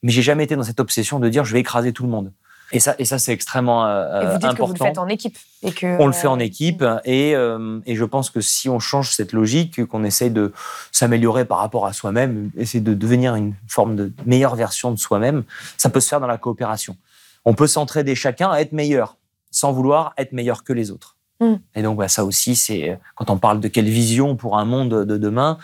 [0.04, 2.32] mais j'ai jamais été dans cette obsession de dire je vais écraser tout le monde.
[2.74, 4.22] Et ça, et ça c'est extrêmement important.
[4.22, 4.56] et vous dites important.
[4.56, 5.38] Que vous le faites en équipe.
[5.64, 6.84] Et que, on le fait en euh, équipe.
[7.06, 10.54] Et, euh, et je pense que si on change cette logique, qu'on essaye de
[10.92, 15.44] s'améliorer par rapport à soi-même, essayer de devenir une forme de meilleure version de soi-même,
[15.78, 16.98] ça peut se faire dans la coopération.
[17.46, 19.18] On peut s'entraider chacun à être meilleur,
[19.50, 21.18] sans vouloir être meilleur que les autres.
[21.42, 21.56] Mm.
[21.76, 25.06] Et donc, bah, ça aussi, c'est quand on parle de quelle vision pour un monde
[25.06, 25.58] de demain,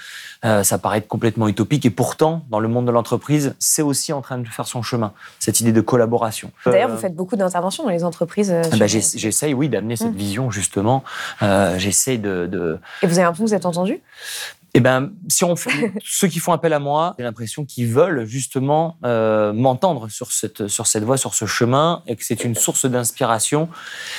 [0.44, 1.86] euh, ça paraît complètement utopique.
[1.86, 5.13] Et pourtant, dans le monde de l'entreprise, c'est aussi en train de faire son chemin,
[5.40, 6.52] cette idée de collaboration.
[6.66, 8.52] D'ailleurs, vous euh, faites beaucoup d'interventions dans les entreprises.
[8.52, 10.18] Euh, bah, J'essaye, oui, d'amener cette mm.
[10.18, 11.04] vision, justement.
[11.42, 14.02] Euh, J'essaie de, de, Et vous avez l'impression que vous êtes entendu?
[14.78, 18.26] Eh ben, si on fait, ceux qui font appel à moi, j'ai l'impression qu'ils veulent
[18.26, 22.54] justement euh, m'entendre sur cette sur cette voie, sur ce chemin, et que c'est une
[22.54, 23.70] source d'inspiration.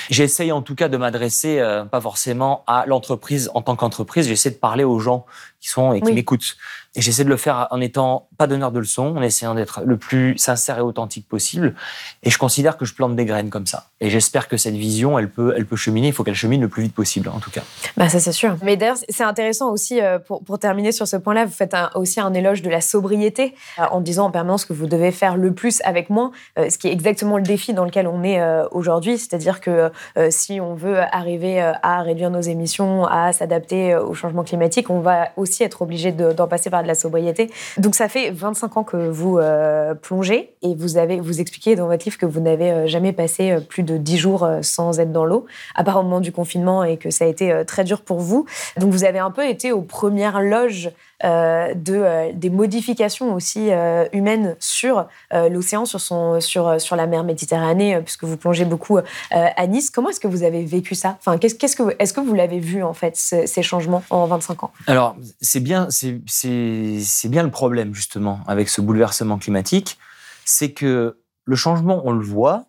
[0.09, 4.27] J'essaye en tout cas de m'adresser euh, pas forcément à l'entreprise en tant qu'entreprise.
[4.27, 5.25] J'essaie de parler aux gens
[5.61, 6.57] qui sont et qui m'écoutent.
[6.95, 9.97] Et j'essaie de le faire en étant pas donneur de leçons, en essayant d'être le
[9.97, 11.75] plus sincère et authentique possible.
[12.23, 13.85] Et je considère que je plante des graines comme ça.
[14.01, 16.07] Et j'espère que cette vision, elle peut, elle peut cheminer.
[16.07, 17.61] Il faut qu'elle chemine le plus vite possible, en tout cas.
[17.95, 18.57] Bah ça c'est sûr.
[18.63, 21.45] Mais d'ailleurs, c'est intéressant aussi euh, pour, pour, terminer sur ce point-là.
[21.45, 24.87] Vous faites aussi un éloge de la sobriété euh, en disant en permanence que vous
[24.87, 28.07] devez faire le plus avec moins, euh, ce qui est exactement le défi dans lequel
[28.07, 28.39] on est
[28.71, 29.17] aujourd'hui.
[29.17, 29.91] C'est-à-dire que
[30.29, 35.29] si on veut arriver à réduire nos émissions, à s'adapter au changement climatique, on va
[35.37, 37.49] aussi être obligé d'en passer par de la sobriété.
[37.77, 41.87] Donc ça fait 25 ans que vous euh, plongez et vous avez vous expliquez dans
[41.87, 45.11] votre livre que vous n'avez euh, jamais passé euh, plus de 10 jours sans être
[45.11, 48.01] dans l'eau, à part au moment du confinement et que ça a été très dur
[48.01, 48.45] pour vous.
[48.77, 50.91] Donc vous avez un peu été aux premières loges
[51.23, 57.23] de, euh, des modifications aussi euh, humaines sur l'océan, sur, son, sur, sur la mer
[57.23, 58.99] Méditerranée, puisque vous plongez beaucoup
[59.31, 59.89] à Nice.
[59.89, 61.17] Comment est-ce que vous avez vécu ça?
[61.19, 64.63] Enfin, qu'est-ce, qu'est-ce que, Est-ce que vous l'avez vu, en fait, ces changements en 25
[64.63, 64.71] ans?
[64.87, 69.97] Alors, c'est bien, c'est, c'est, c'est bien le problème, justement, avec ce bouleversement climatique.
[70.45, 72.65] C'est que le changement, on le voit,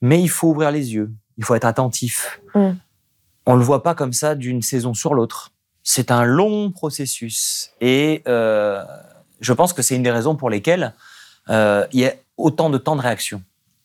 [0.00, 1.10] mais il faut ouvrir les yeux.
[1.38, 2.40] Il faut être attentif.
[2.54, 2.70] Mm.
[3.46, 5.52] On ne le voit pas comme ça d'une saison sur l'autre
[5.90, 7.70] c'est un long processus.
[7.80, 8.84] Et euh,
[9.40, 10.92] je pense que c'est une des raisons pour lesquelles
[11.48, 13.42] euh, il y a autant de temps de réaction.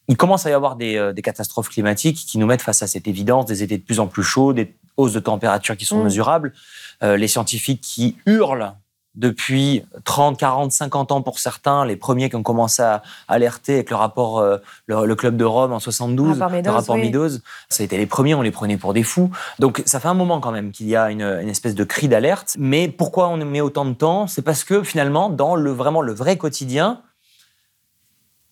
[0.10, 3.08] Il commence à y avoir des, euh, catastrophes climatiques qui nous mettent face à cette
[3.08, 6.04] évidence, des étés de plus en plus chauds, des hausses de température qui sont mmh.
[6.04, 6.54] mesurables,
[7.02, 8.74] les scientifiques qui hurlent
[9.16, 13.90] depuis 30, 40, 50 ans pour certains, les premiers qui ont commencé à alerter avec
[13.92, 17.30] le rapport, euh, le, Club de Rome en 72, le rapport Meadows,
[17.70, 19.30] ça a été les premiers, on les prenait pour des fous.
[19.60, 22.56] Donc ça fait un moment quand même qu'il y a une, espèce de cri d'alerte.
[22.58, 24.28] Mais pourquoi on met autant de temps?
[24.28, 27.02] C'est parce que finalement, dans le vraiment le vrai quotidien,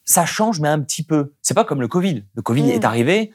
[0.05, 1.33] ça change, mais un petit peu.
[1.41, 2.23] C'est pas comme le Covid.
[2.35, 2.69] Le Covid mm.
[2.69, 3.31] est arrivé,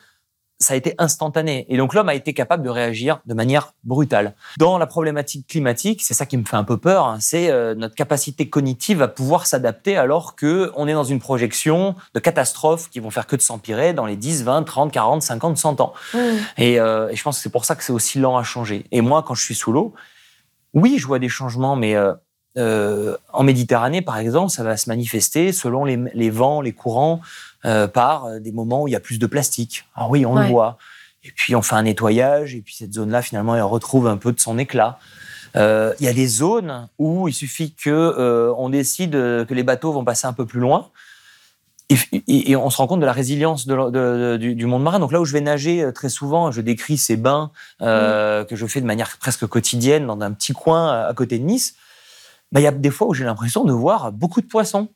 [0.59, 1.67] ça a été instantané.
[1.69, 4.35] Et donc l'homme a été capable de réagir de manière brutale.
[4.59, 7.75] Dans la problématique climatique, c'est ça qui me fait un peu peur, hein, c'est euh,
[7.75, 12.89] notre capacité cognitive à pouvoir s'adapter alors que on est dans une projection de catastrophes
[12.91, 15.93] qui vont faire que de s'empirer dans les 10, 20, 30, 40, 50, 100 ans.
[16.15, 16.19] Mmh.
[16.59, 18.87] Et, euh, et, je pense que c'est pour ça que c'est aussi lent à changer.
[18.93, 19.95] Et moi, quand je suis sous l'eau,
[20.77, 22.13] oui, je vois des changements, mais euh,
[22.57, 27.21] euh, en Méditerranée, par exemple, ça va se manifester selon les, les vents, les courants,
[27.65, 29.85] euh, par euh, des moments où il y a plus de plastique.
[29.95, 30.79] Ah oui, on le voit.
[31.25, 34.33] Et puis on fait un nettoyage, et puis cette zone-là, finalement, elle retrouve un peu
[34.33, 34.99] de son éclat.
[35.57, 39.93] Euh, il y a des zones où il suffit que on décide que les bateaux
[39.93, 40.89] vont passer un peu plus loin.
[41.89, 44.99] Et, on se rend compte de la résilience du, monde marin.
[45.01, 48.81] Donc là où je vais nager très souvent, je décris ces bains que je fais
[48.81, 51.75] de manière presque quotidienne dans un petit coin à côté de Nice.
[52.53, 54.89] Bah, il y a des fois où j'ai l'impression de voir beaucoup de poissons.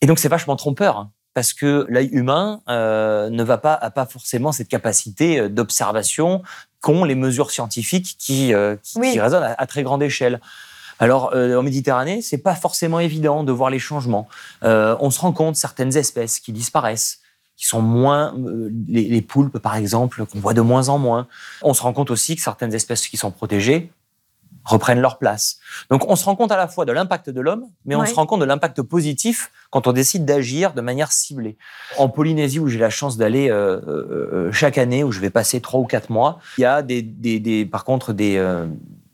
[0.00, 0.98] Et donc c'est vachement trompeur.
[0.98, 5.48] Hein parce que l'œil humain euh, ne va pas a pas forcément cette capacité euh,
[5.50, 6.42] d'observation
[6.80, 10.40] qu'ont les mesures scientifiques qui, euh, qui, résonnent à, très grande échelle.
[10.98, 14.28] Alors en Méditerranée, c'est pas forcément évident de voir les changements.
[14.62, 17.18] on se rend compte certaines espèces qui disparaissent
[17.54, 18.34] qui sont moins
[18.88, 21.26] les, les poulpes par exemple qu'on voit de moins en moins.
[21.60, 23.90] On se rend compte aussi que certaines espèces qui sont protégées
[24.66, 25.58] reprennent leur place.
[25.88, 28.06] Donc on se rend compte à la fois de l'impact de l'homme, mais on Ouais.
[28.06, 31.56] se rend compte de l'impact positif quand on décide d'agir de manière ciblée.
[31.96, 35.30] En Polynésie, où j'ai la chance d'aller euh, euh, euh, chaque année, où je vais
[35.30, 38.66] passer trois ou quatre mois, il y a des, des, des- par contre des, euh,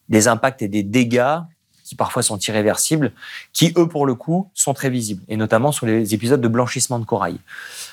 [0.09, 1.37] des impacts et des dégâts
[1.85, 3.13] qui parfois sont irréversibles,
[3.53, 6.99] qui eux pour le coup sont très visibles, et notamment sur les épisodes de blanchissement
[6.99, 7.39] de corail.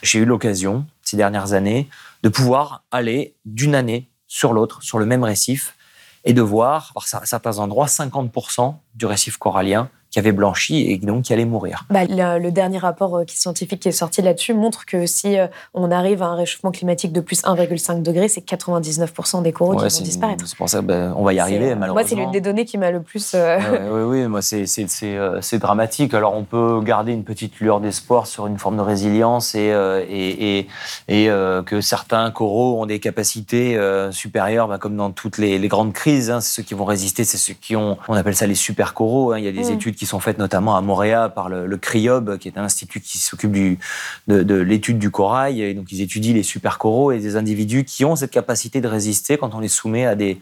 [0.01, 1.89] J'ai eu l'occasion ces dernières années
[2.23, 5.75] de pouvoir aller d'une année sur l'autre, sur le même récif,
[6.25, 10.97] et de voir, par cer- certains endroits, 50% du récif corallien qui avait blanchi et
[10.97, 11.85] donc qui allait mourir.
[11.89, 15.47] Bah, le, le dernier rapport euh, scientifique qui est sorti là-dessus montre que si euh,
[15.73, 19.87] on arrive à un réchauffement climatique de plus 1,5 degré, c'est 99% des coraux Ouais,
[19.87, 20.47] qui vont disparaître.
[20.47, 21.93] c'est pour ça qu'on va y arriver, malheureusement.
[21.93, 23.33] Moi, c'est l'une des données qui m'a le plus.
[23.35, 23.59] euh,
[23.91, 26.13] oui, oui, moi, c'est- dramatique.
[26.13, 30.03] Alors, on peut garder une petite lueur d'espoir sur une forme de résilience et, euh,
[30.09, 30.67] et, et,
[31.07, 33.77] et, euh, que certains coraux ont des capacités
[34.11, 36.29] supérieures, bah, comme dans toutes les, les grandes crises.
[36.31, 36.41] hein.
[36.41, 39.31] c'est ceux qui vont résister, c'est ceux qui ont, on appelle ça les super coraux.
[39.33, 39.37] hein.
[39.39, 39.73] Il y a des Mm.
[39.73, 43.17] études qui sont faites notamment à Montréal par le, CRIOB, qui est un institut qui
[43.17, 45.61] s'occupe de, de l'étude du corail.
[45.61, 48.87] Et donc, ils étudient les super coraux et des individus qui ont cette capacité de
[48.87, 50.39] résister quand on les soumet à des,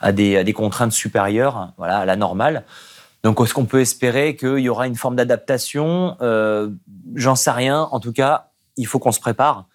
[0.00, 2.62] à des, à des contraintes supérieures, voilà, à la normale.
[3.24, 6.16] Donc, est-ce qu'on peut espérer qu'il y aura une forme d'adaptation?
[6.22, 6.70] Euh,
[7.16, 7.88] J'en sais rien.
[7.90, 9.66] En tout cas, il faut qu'on se prépare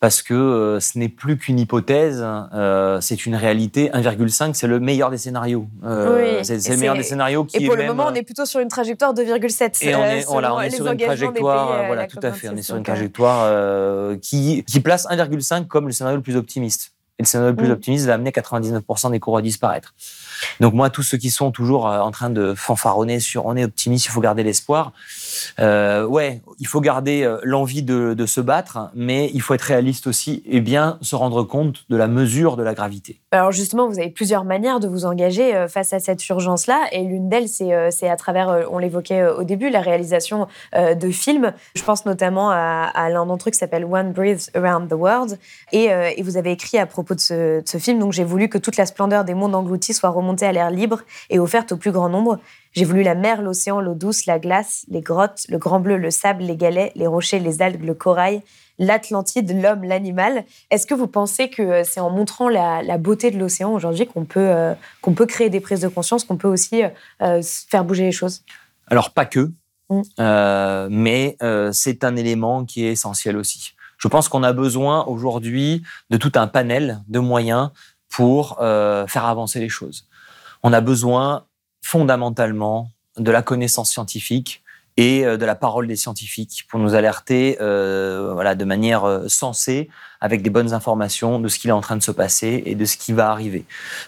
[0.00, 3.90] parce que euh, ce n'est plus qu'une hypothèse, euh, c'est une réalité.
[3.90, 5.66] 1,5, c'est le meilleur des scénarios.
[5.84, 8.14] Euh, Oui, c'est le meilleur des scénarios qui Et pour est le même, moment, on
[8.14, 9.84] est plutôt sur une trajectoire de 2,7.
[9.84, 12.48] et on est, voilà, selon on est les sur une trajectoire, voilà, tout à fait.
[12.48, 16.22] On est sur une COP26, donc, trajectoire qui, qui place 1,5 comme le scénario le
[16.22, 16.92] plus optimiste.
[17.18, 17.72] Et le scénario le plus Mm.
[17.72, 19.92] optimiste va amener 99% des coraux à disparaître.
[20.60, 24.06] Donc moi, tous ceux qui sont toujours en train de fanfaronner sur on est optimiste,
[24.06, 24.92] il faut garder l'espoir.
[25.60, 30.06] Euh, ouais, il faut garder euh, l'envie de, se battre, mais il faut être réaliste
[30.06, 33.20] aussi et bien se rendre compte de la mesure de la gravité.
[33.30, 37.04] Alors justement, vous avez plusieurs manières de vous engager euh, face à cette urgence-là, et
[37.04, 41.52] l'une d'elles, c'est euh, à travers, on l'évoquait au début, la réalisation de films.
[41.74, 45.38] Je pense notamment à, l'un d'entre eux qui s'appelle One Breathe Around the World,
[45.72, 45.90] et,
[46.22, 49.24] vous avez écrit à propos de ce film, donc j'ai voulu que toute la splendeur
[49.24, 52.38] des mondes engloutis soit remontée à l'air libre et offerte au plus grand nombre.
[52.78, 56.12] J'ai voulu la mer, l'océan, l'eau douce, la glace, les grottes, le grand bleu, le
[56.12, 58.40] sable, les galets, les rochers, les algues, le corail,
[58.78, 60.44] l'Atlantide, l'homme, l'animal.
[60.70, 64.06] Est-ce que vous pensez que euh, c'est en montrant la, la beauté de l'océan aujourd'hui
[64.06, 66.84] qu'on peut, euh, qu'on peut créer des prises de conscience, qu'on peut aussi
[67.20, 68.44] euh, faire bouger les choses?
[68.86, 69.50] Alors pas que,
[69.90, 70.02] Mm.
[70.20, 71.36] euh, mais
[71.72, 73.72] c'est un élément qui est essentiel aussi.
[73.96, 77.70] Je pense qu'on a besoin aujourd'hui de tout un panel de moyens
[78.08, 80.06] pour faire avancer les choses.
[80.62, 81.47] On a besoin
[81.82, 84.62] fondamentalement de la connaissance scientifique
[84.96, 89.28] et euh, de la parole des scientifiques pour nous alerter euh, voilà, de manière euh,
[89.28, 89.88] sensée,
[90.20, 92.84] avec des bonnes informations de ce qu'il est en train de se passer et de
[92.84, 93.64] ce qui va arriver.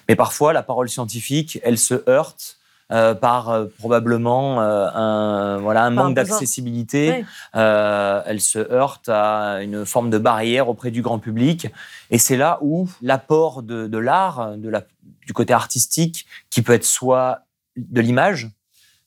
[0.09, 2.61] Mais parfois, la parole scientifique, elle se heurte
[2.93, 7.25] euh, par euh, probablement euh, un, voilà, un Par manque d'accessibilité.
[7.55, 11.69] Elle se heurte à une forme de barrière auprès du grand public.
[12.11, 14.83] Et c'est là où l'apport de, de l'art, de la,
[15.25, 17.43] du côté artistique, qui peut être soit
[17.89, 18.51] de l'image,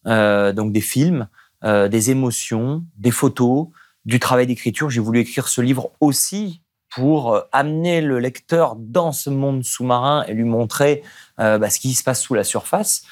[0.07, 1.27] euh, donc des films,
[1.63, 3.67] euh, des émotions, des photos,
[4.05, 4.89] du travail d'écriture.
[4.89, 10.25] J'ai voulu écrire ce livre aussi pour euh, amener le lecteur dans ce monde sous-marin
[10.27, 11.03] et lui montrer
[11.37, 13.03] bah, ce qui se passe sous la surface.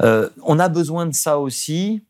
[0.00, 2.02] On a besoin de ça aussi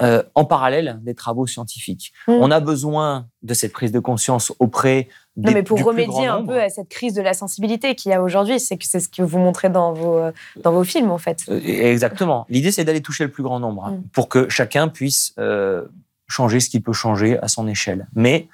[0.00, 2.12] euh, en parallèle des travaux scientifiques.
[2.28, 2.32] Mm.
[2.32, 6.38] On a besoin de cette prise de conscience auprès des, Non, mais pour remédier un
[6.38, 6.52] nombre.
[6.52, 9.08] peu à cette crise de la sensibilité qu'il y a aujourd'hui, c'est que c'est ce
[9.08, 10.32] que vous montrez dans vos, euh,
[10.62, 11.40] dans vos films, en fait.
[11.48, 12.46] Euh, Exactement.
[12.50, 14.02] L'idée, c'est d'aller toucher le plus grand nombre hein, Mm.
[14.12, 15.84] pour que chacun puisse euh,
[16.28, 18.06] changer ce qu'il peut changer à son échelle.
[18.14, 18.48] Mais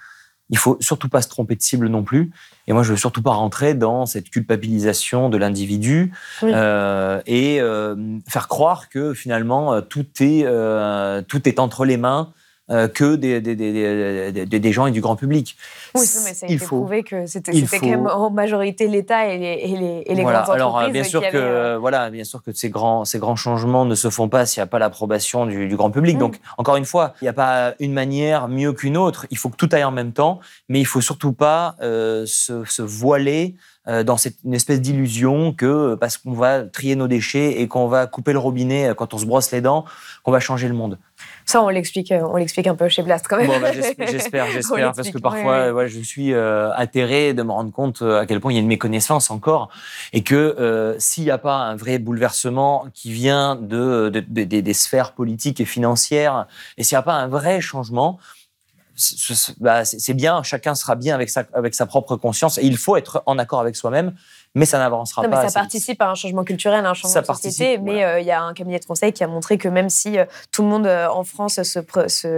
[0.51, 2.31] il faut surtout pas se tromper de cible non plus.
[2.67, 6.53] Et moi, je veux surtout pas rentrer dans cette culpabilisation de l'individu Oui.
[6.55, 7.97] euh, et euh,
[8.29, 10.45] faire croire que finalement euh, tout est
[11.29, 12.33] tout est entre les mains
[12.69, 15.57] que des, des, des, des, gens et du grand public.
[15.95, 16.79] Oui, non, mais ça a il été faut.
[16.79, 20.23] prouvé que c'était faut- quand même en majorité l'État et les, et les, et les
[20.23, 20.43] voilà.
[20.43, 22.71] grandes Alors, entreprises euh, bien sûr qui que avaient, euh, voilà, bien sûr que ces
[22.71, 25.77] grands ces grands changements ne se font pas s'il n'y a pas l'approbation du, du
[25.77, 26.17] grand public.
[26.17, 26.21] Mm.
[26.21, 29.27] Donc encore une fois, il n'y a pas une manière mieux qu'une autre.
[29.31, 32.65] Il faut que tout aille en même temps, mais il faut surtout pas euh, se,
[32.65, 33.55] se voiler
[33.87, 37.69] euh, dans cette une espèce d'illusion que euh, parce qu'on va trier nos déchets et
[37.69, 39.85] qu'on va couper le robinet euh, quand on se brosse les dents,
[40.23, 40.99] qu'on va changer le monde.
[41.47, 43.47] Ça, on l'explique, euh, on l'explique un peu chez Blast quand même.
[43.49, 44.09] Bon, bah, j'espère,
[44.51, 45.71] j'espère, parce que parfois, ouais, ouais.
[45.71, 48.59] ouais, je suis euh, atterré de me rendre compte euh, à quel point il y
[48.59, 49.69] a une méconnaissance encore,
[50.13, 54.45] et que euh, s'il n'y a pas un vrai bouleversement qui vient de, de- de-
[54.45, 56.47] des- des sphères politiques et financières,
[56.79, 58.19] et s'il n'y a pas un vrai changement,
[59.59, 62.77] bah, c'est c'est bien, chacun sera bien avec sa, avec sa propre conscience, et il
[62.77, 64.15] faut être en accord avec soi-même,
[64.55, 65.29] mais ça n'avancera pas.
[65.29, 67.79] Mais ça participe à un changement culturel, à un changement de société.
[67.79, 70.17] Mais euh, il y a un cabinet de conseil qui a montré que même si
[70.17, 71.81] euh, tout le monde euh, en France se,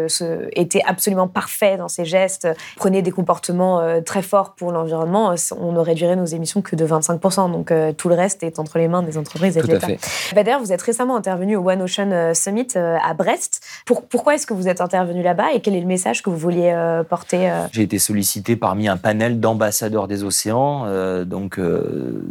[0.09, 5.73] se, était absolument parfait dans ses gestes, prenait des comportements très forts pour l'environnement, on
[5.73, 7.53] ne réduirait nos émissions que de 25%.
[7.53, 9.89] Donc tout le reste est entre les mains des entreprises et de l'État.
[10.35, 13.63] D'ailleurs, vous êtes récemment intervenu au One Ocean Summit à Brest.
[13.85, 16.39] Pour, pourquoi est-ce que vous êtes intervenu là-bas et quel est le message que vous
[16.39, 16.75] vouliez
[17.09, 20.87] porter J'ai été sollicité parmi un panel d'ambassadeurs des océans.
[21.25, 21.59] donc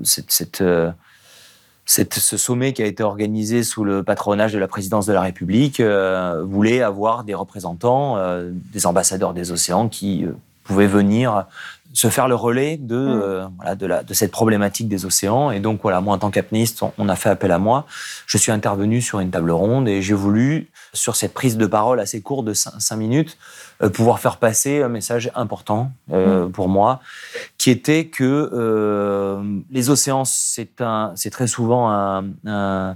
[0.04, 0.92] cette, euh,
[1.86, 5.22] cette, ce sommet qui a été organisé sous le patronage de la présidence de la
[5.22, 10.26] République euh, voulait avoir des représentants, euh, des ambassadeurs des océans qui
[10.64, 11.46] pouvaient venir
[11.96, 13.22] se faire le relais de, mm.
[13.24, 15.50] euh, voilà, de, la, de, cette problématique des océans.
[15.50, 17.86] Et donc, voilà, moi, en tant qu'apnéiste, on, a fait appel à moi.
[18.28, 22.00] Je suis intervenu sur une table ronde et j'ai voulu, sur cette prise de parole
[22.02, 26.52] assez courte de 5 minutes, euh, pouvoir faire passer un message important euh, mm.
[26.52, 27.02] pour moi,
[27.58, 30.76] qui était que les océans, c'est
[31.32, 32.96] très souvent un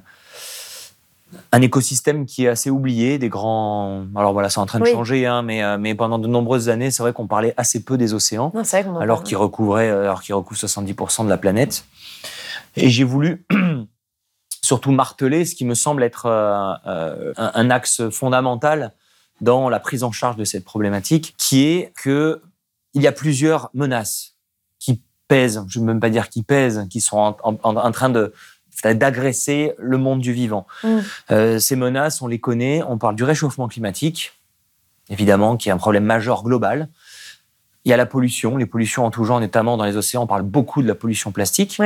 [1.52, 4.06] un écosystème qui est assez oublié, des grands.
[4.16, 6.92] Alors voilà, c'est en train de changer, hein, mais, euh, mais pendant de nombreuses années,
[6.92, 8.52] c'est vrai qu'on parlait assez peu des océans,
[9.00, 11.86] alors qu'ils recouvraient, euh, alors qu'ils recouvrent 70% de la planète.
[12.76, 13.46] Et j'ai voulu
[14.64, 18.94] surtout marteler ce qui me semble être euh, un, axe fondamental
[19.42, 22.42] dans la prise en charge de cette problématique, qui est que
[22.94, 24.36] il y a plusieurs menaces
[24.80, 28.34] qui pèsent, je ne veux même pas dire qui pèsent, qui sont en train de
[28.86, 30.66] d'agresser le monde du vivant.
[30.84, 31.00] Mm.
[31.32, 32.82] Euh, ces menaces, on les connaît.
[32.88, 34.34] On parle du réchauffement climatique,
[35.10, 36.90] évidemment, qui est un problème majeur global.
[37.86, 40.24] Il y a la pollution, les pollutions en tout genre, notamment dans les océans.
[40.24, 41.82] On parle beaucoup de la pollution plastique.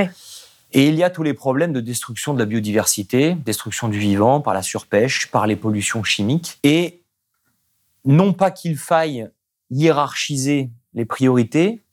[0.75, 4.41] Et il y a tous les problèmes de destruction de la biodiversité, destruction du vivant
[4.41, 6.57] par la surpêche, par les pollutions chimiques.
[6.63, 7.02] Et
[8.05, 9.29] non pas qu'il faille
[9.69, 11.83] hiérarchiser les priorités,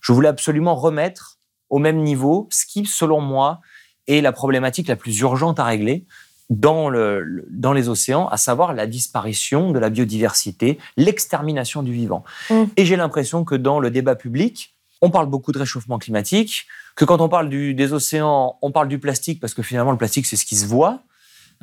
[0.00, 1.38] je voulais absolument remettre
[1.70, 3.60] au même niveau ce qui, selon moi,
[4.06, 6.06] est la problématique la plus urgente à régler
[6.50, 12.24] dans, le, dans les océans, à savoir la disparition de la biodiversité, l'extermination du vivant.
[12.50, 12.64] Mm.
[12.76, 17.04] Et j'ai l'impression que dans le débat public, on parle beaucoup de réchauffement climatique, que
[17.04, 20.26] quand on parle du, des océans, on parle du plastique parce que finalement le plastique
[20.26, 21.02] c'est ce qui se voit,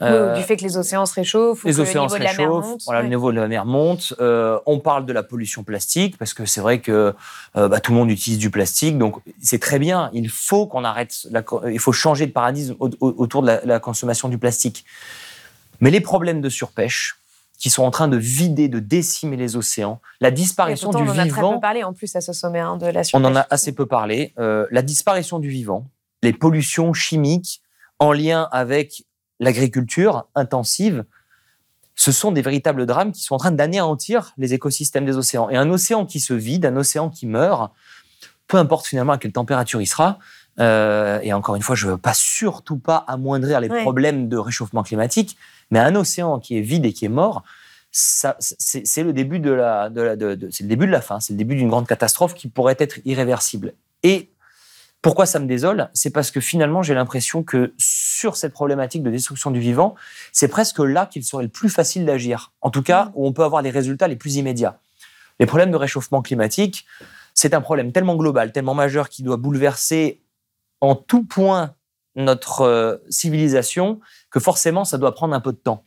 [0.01, 2.41] euh, du fait que les océans se réchauffent, les océans le niveau se réchauffent, de
[2.41, 2.81] la mer monte.
[2.85, 4.13] Voilà, le niveau de la mer monte.
[4.19, 7.13] Euh, on parle de la pollution plastique parce que c'est vrai que
[7.55, 10.09] euh, bah, tout le monde utilise du plastique, donc c'est très bien.
[10.13, 11.27] Il faut qu'on arrête,
[11.67, 14.85] il faut changer de paradigme autour de la, la, consommation du plastique.
[15.79, 17.17] Mais les problèmes de surpêche,
[17.57, 21.13] qui sont en train de vider, de décimer les océans, la disparition du vivant.
[21.13, 23.21] On en a très peu parlé en plus à ce sommet hein, de la surpêche.
[23.21, 24.33] On en a assez peu parlé.
[24.37, 25.85] la disparition du vivant,
[26.23, 27.61] les pollutions chimiques
[27.99, 29.03] en lien avec
[29.39, 31.05] l'agriculture intensive,
[31.95, 35.49] ce sont des véritables drames qui sont en train d'anéantir les écosystèmes des océans.
[35.49, 37.73] Et un océan qui se vide, un océan qui meurt,
[38.47, 40.17] peu importe finalement à quelle température il sera,
[40.59, 44.37] euh, et encore une fois, je ne veux pas surtout pas amoindrir les problèmes de
[44.37, 45.37] réchauffement climatique,
[45.71, 47.43] mais un océan qui est vide et qui est mort,
[47.91, 50.35] c'est le début de la, de le
[50.67, 53.73] début de la fin, c'est le début d'une grande catastrophe qui pourrait être irréversible.
[54.03, 54.29] Et
[55.01, 55.89] pourquoi ça me désole?
[55.93, 59.95] C'est parce que finalement, j'ai l'impression que sur cette problématique de destruction du vivant,
[60.33, 62.51] c'est presque là qu'il serait le plus facile d'agir.
[62.61, 63.11] En tout cas, mmh.
[63.15, 64.79] où on peut avoir les résultats les plus immédiats.
[65.39, 66.85] Les problèmes de réchauffement climatique,
[67.33, 70.21] c'est un problème tellement global, tellement majeur, qui doit bouleverser
[70.81, 71.75] en tout point
[72.15, 75.85] notre euh, civilisation, que forcément, ça doit prendre un peu de temps.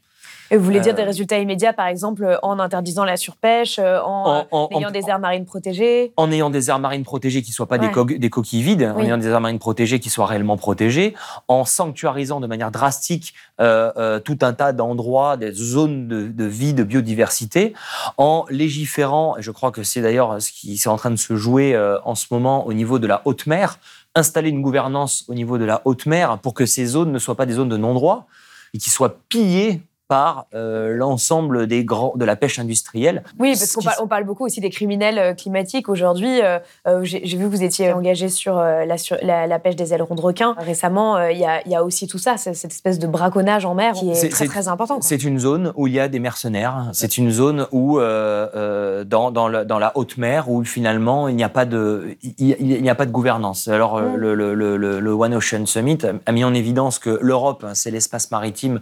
[0.53, 4.01] Et vous voulez dire des euh, résultats immédiats, par exemple, en interdisant la surpêche, euh,
[4.05, 7.67] en, ayant des aires marines protégées En ayant des aires marines protégées qui ne soient
[7.67, 7.89] pas des,
[8.19, 11.15] des, coquilles vides, en ayant des aires marines protégées qui soient réellement protégées,
[11.49, 13.33] en sanctuarisant de manière drastique
[13.63, 17.73] euh, tout un tas d'endroits, des zones de, vie, de biodiversité,
[18.19, 21.35] en légiférant, et je crois que c'est d'ailleurs ce qui est en train de se
[21.35, 23.79] jouer en ce moment au niveau de la haute mer,
[24.15, 27.37] installer une gouvernance au niveau de la haute mer pour que ces zones ne soient
[27.37, 28.27] pas des zones de non-droit
[28.75, 29.81] et qui soient pillées
[30.13, 33.23] par euh, l'ensemble des grands de la pêche industrielle.
[33.39, 36.43] Oui, parce qu'on parle, on parle, beaucoup aussi des criminels euh, climatiques aujourd'hui.
[36.43, 36.59] Euh,
[37.03, 40.55] j'ai vu que vous étiez engagé sur, la, sur la, pêche des ailerons de requin.
[40.59, 44.11] Récemment, il y, y, a aussi tout ça, cette espèce de braconnage en mer qui
[44.11, 45.01] est, très très important.
[45.01, 46.91] C'est une zone où il y a des mercenaires.
[46.93, 51.49] C'est une zone où dans, dans, dans, la haute mer où finalement il n'y a
[51.49, 53.67] pas de il, n'y a pas de gouvernance.
[53.67, 57.75] Alors le, le, le, le, One Ocean Summit a mis en évidence que l'Europe, hein,
[57.75, 58.81] c'est l'espace maritime,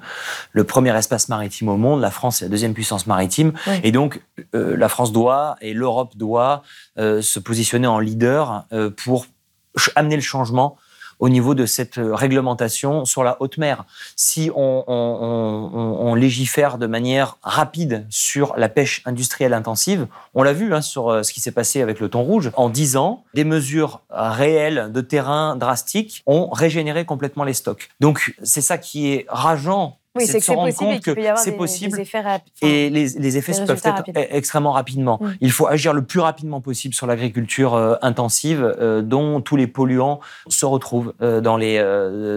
[0.52, 2.00] le premier espace maritime au monde.
[2.00, 3.52] La France est la deuxième puissance maritime.
[3.82, 4.20] Et donc,
[4.54, 6.62] euh, la France doit et l'Europe doit
[6.98, 9.26] euh, se positionner en leader euh, pour
[9.94, 10.76] amener le changement
[11.18, 13.84] au niveau de cette réglementation sur la haute mer.
[14.16, 20.74] Si on, on, légifère de manière rapide sur la pêche industrielle intensive, on l'a vu
[20.74, 24.00] hein, sur ce qui s'est passé avec le thon rouge, en 10 ans, des mesures
[24.08, 27.90] réelles de terrain drastiques ont régénéré complètement les stocks.
[28.00, 32.00] Donc c'est ça qui est rageant oui, c'est que se rendre compte que c'est possible
[32.62, 35.20] et les, effets peuvent être extrêmement rapidement.
[35.40, 39.68] Il faut agir le plus rapidement possible sur l'agriculture euh, intensive euh, dont tous les
[39.68, 41.78] polluants se retrouvent euh, dans, les,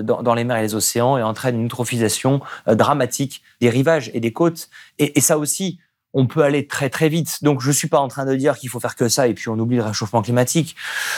[0.04, 4.34] dans, les mers et les océans et entraînent une eutrophisation dramatique des rivages et des
[4.34, 4.70] côtes.
[5.00, 5.80] Et, et ça aussi,
[6.14, 7.44] on peut aller très très vite.
[7.44, 9.50] Donc je suis pas en train de dire qu'il faut faire que ça et puis
[9.50, 10.76] on oublie le réchauffement climatique.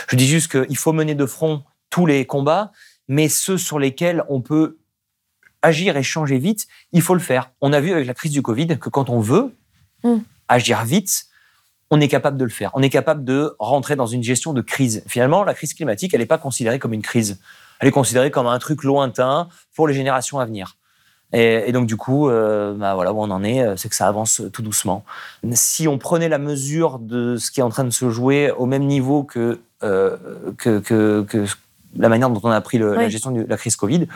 [0.07, 2.71] Je dis juste qu'il faut mener de front tous les combats,
[3.09, 4.77] mais ceux sur lesquels on peut
[5.65, 7.51] agir et changer vite, il faut le faire.
[7.61, 9.53] On a vu avec la crise du Covid que quand on veut
[10.03, 10.17] mm.
[10.47, 11.25] agir vite,
[11.91, 12.71] on est capable de le faire.
[12.73, 15.03] On est capable de rentrer dans une gestion de crise.
[15.07, 17.39] Finalement, la crise climatique, elle n'est pas considérée comme une crise.
[17.79, 20.77] Elle est considérée comme un truc lointain pour les générations à venir.
[21.33, 24.07] Et, donc du coup, euh, bah voilà où on en est, euh, c'est que ça
[24.07, 25.03] avance tout doucement.
[25.51, 28.67] Si on prenait la mesure de ce qui est en train de se jouer au
[28.67, 30.15] même niveau que, euh,
[30.57, 31.45] que, que,
[31.97, 34.07] la manière dont on a pris la gestion de la crise Covid,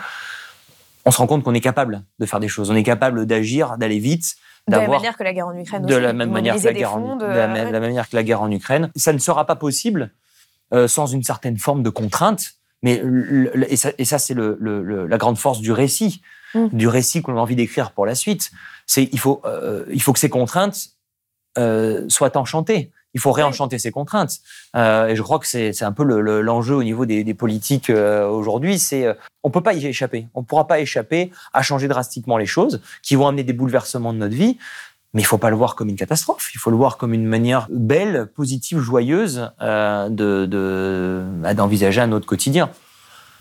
[1.04, 2.70] on se rend compte qu'on est capable de faire des choses.
[2.70, 4.36] On est capable d'agir, d'aller vite.
[4.68, 5.86] De la même manière que la guerre en Ukraine.
[5.86, 8.90] De la même manière que la guerre, en, la, manière que la guerre en Ukraine.
[8.96, 10.12] Ça ne sera pas possible
[10.72, 12.52] euh, sans une certaine forme de contrainte.
[12.82, 13.02] Mais
[13.68, 16.22] et ça, c'est la grande force du récit,
[16.54, 16.68] mm.
[16.72, 18.50] du récit qu'on a envie d'écrire pour la suite.
[18.86, 20.90] C'est il faut euh, il faut que ces contraintes
[21.58, 24.38] euh, soient enchantées il faut réenchanter ces contraintes.
[24.76, 28.78] Euh, et je crois que c'est un peu l'enjeu au niveau des, politiques euh, aujourd'hui.
[28.78, 30.26] C'est euh, on peut pas y échapper.
[30.34, 34.12] On ne pourra pas échapper à changer drastiquement les choses qui vont amener des bouleversements
[34.12, 34.58] de notre vie.
[35.12, 36.50] Mais il faut pas le voir comme une catastrophe.
[36.54, 42.12] Il faut le voir comme une manière belle, positive, joyeuse euh, de bah, d'envisager un
[42.12, 42.70] autre quotidien.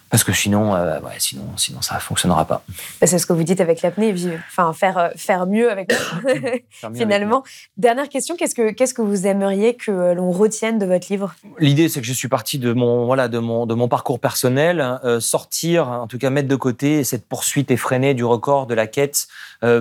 [0.10, 2.64] Parce que sinon, euh, ouais, sinon, sinon ça ne fonctionnera pas.
[3.00, 4.14] Bah, c'est ce que vous dites avec l'apnée,
[4.48, 5.94] enfin faire euh, faire mieux avec
[6.96, 7.44] finalement.
[7.78, 11.36] Dernière question, qu'est-ce que qu'est-ce que vous aimeriez que l'on retienne de votre livre?
[11.60, 15.00] L'idée, c'est que je suis parti de mon voilà de mon de mon parcours personnel,
[15.04, 18.88] euh, sortir, en tout cas mettre de côté cette poursuite effrénée du record de la
[18.88, 19.28] quête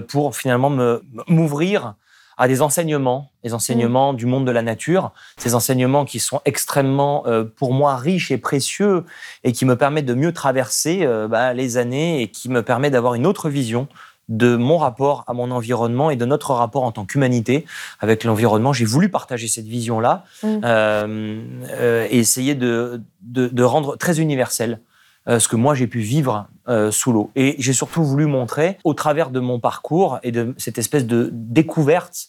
[0.08, 1.94] pour finalement me m'ouvrir
[2.38, 7.24] à des enseignements, des enseignements du monde de la nature, ces enseignements qui sont extrêmement,
[7.26, 9.04] euh, pour moi, riches et précieux
[9.42, 12.92] et qui me permettent de mieux traverser euh, bah, les années et qui me permettent
[12.92, 13.88] d'avoir une autre vision
[14.28, 17.64] de mon rapport à mon environnement et de notre rapport en tant qu'humanité
[17.98, 18.72] avec l'environnement.
[18.72, 20.60] J'ai voulu partager cette vision-là mm.
[20.64, 24.80] euh, et essayer de, de, de, rendre très universel
[25.28, 26.48] ce que moi j'ai pu vivre
[26.90, 27.30] sous l'eau.
[27.36, 31.30] Et j'ai surtout voulu montrer, au travers de mon parcours et de cette espèce de
[31.32, 32.28] découverte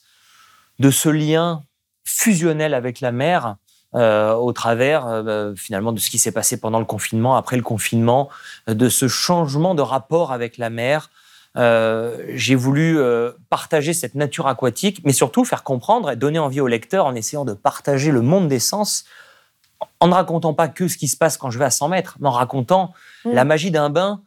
[0.79, 1.63] de ce lien
[2.05, 3.55] fusionnel avec la mer,
[3.95, 7.63] euh, au travers euh, finalement de ce qui s'est passé pendant le confinement, après le
[7.63, 8.29] confinement,
[8.67, 11.09] de ce changement de rapport avec la mer.
[11.57, 12.99] Euh, j'ai voulu
[13.49, 17.45] partager cette nature aquatique, mais surtout faire comprendre et donner envie au lecteur en essayant
[17.45, 19.05] de partager le monde des sens,
[19.99, 22.17] en ne racontant pas que ce qui se passe quand je vais à 100 mètres,
[22.19, 22.93] mais en racontant
[23.25, 23.31] mmh.
[23.31, 24.21] la magie d'un bain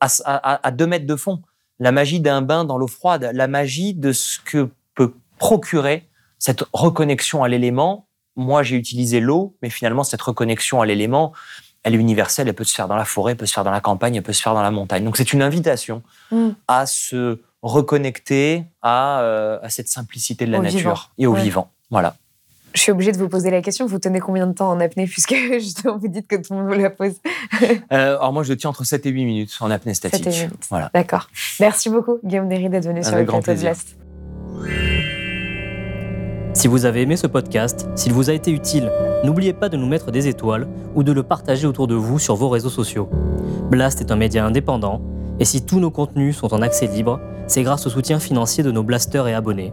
[0.00, 1.42] à, à, à 2 mètres de fond,
[1.78, 6.64] la magie d'un bain dans l'eau froide, la magie de ce que peut procurer cette
[6.72, 8.06] reconnexion à l'élément.
[8.36, 11.32] Moi, j'ai utilisé l'eau, mais finalement, cette reconnexion à l'élément,
[11.82, 13.70] elle est universelle, elle peut se faire dans la forêt, elle peut se faire dans
[13.70, 15.04] la campagne, elle peut se faire dans la montagne.
[15.04, 16.50] Donc c'est une invitation mm.
[16.66, 21.70] à se reconnecter à, euh, à, cette simplicité de la nature et au vivant.
[21.90, 22.16] Voilà.
[22.74, 23.86] Je suis obligée de vous poser la question.
[23.86, 26.72] Vous tenez combien de temps en apnée puisque justement vous dites que tout le monde
[26.72, 27.14] vous la pose?
[27.92, 30.24] Euh, Alors moi je tiens entre 7 et 8 minutes en apnée statique.
[30.24, 30.66] 7 et 8 minutes.
[30.70, 30.90] Voilà.
[30.92, 31.28] D'accord.
[31.60, 33.96] Merci beaucoup Guillaume Derry d'être venu sur le plateau de l'Est.
[36.54, 38.90] Si vous avez aimé ce podcast, s'il vous a été utile,
[39.22, 42.36] n'oubliez pas de nous mettre des étoiles ou de le partager autour de vous sur
[42.36, 43.08] vos réseaux sociaux.
[43.70, 45.00] Blast est un média indépendant,
[45.38, 48.70] et si tous nos contenus sont en accès libre, c'est grâce au soutien financier de
[48.70, 49.72] nos blasters et abonnés.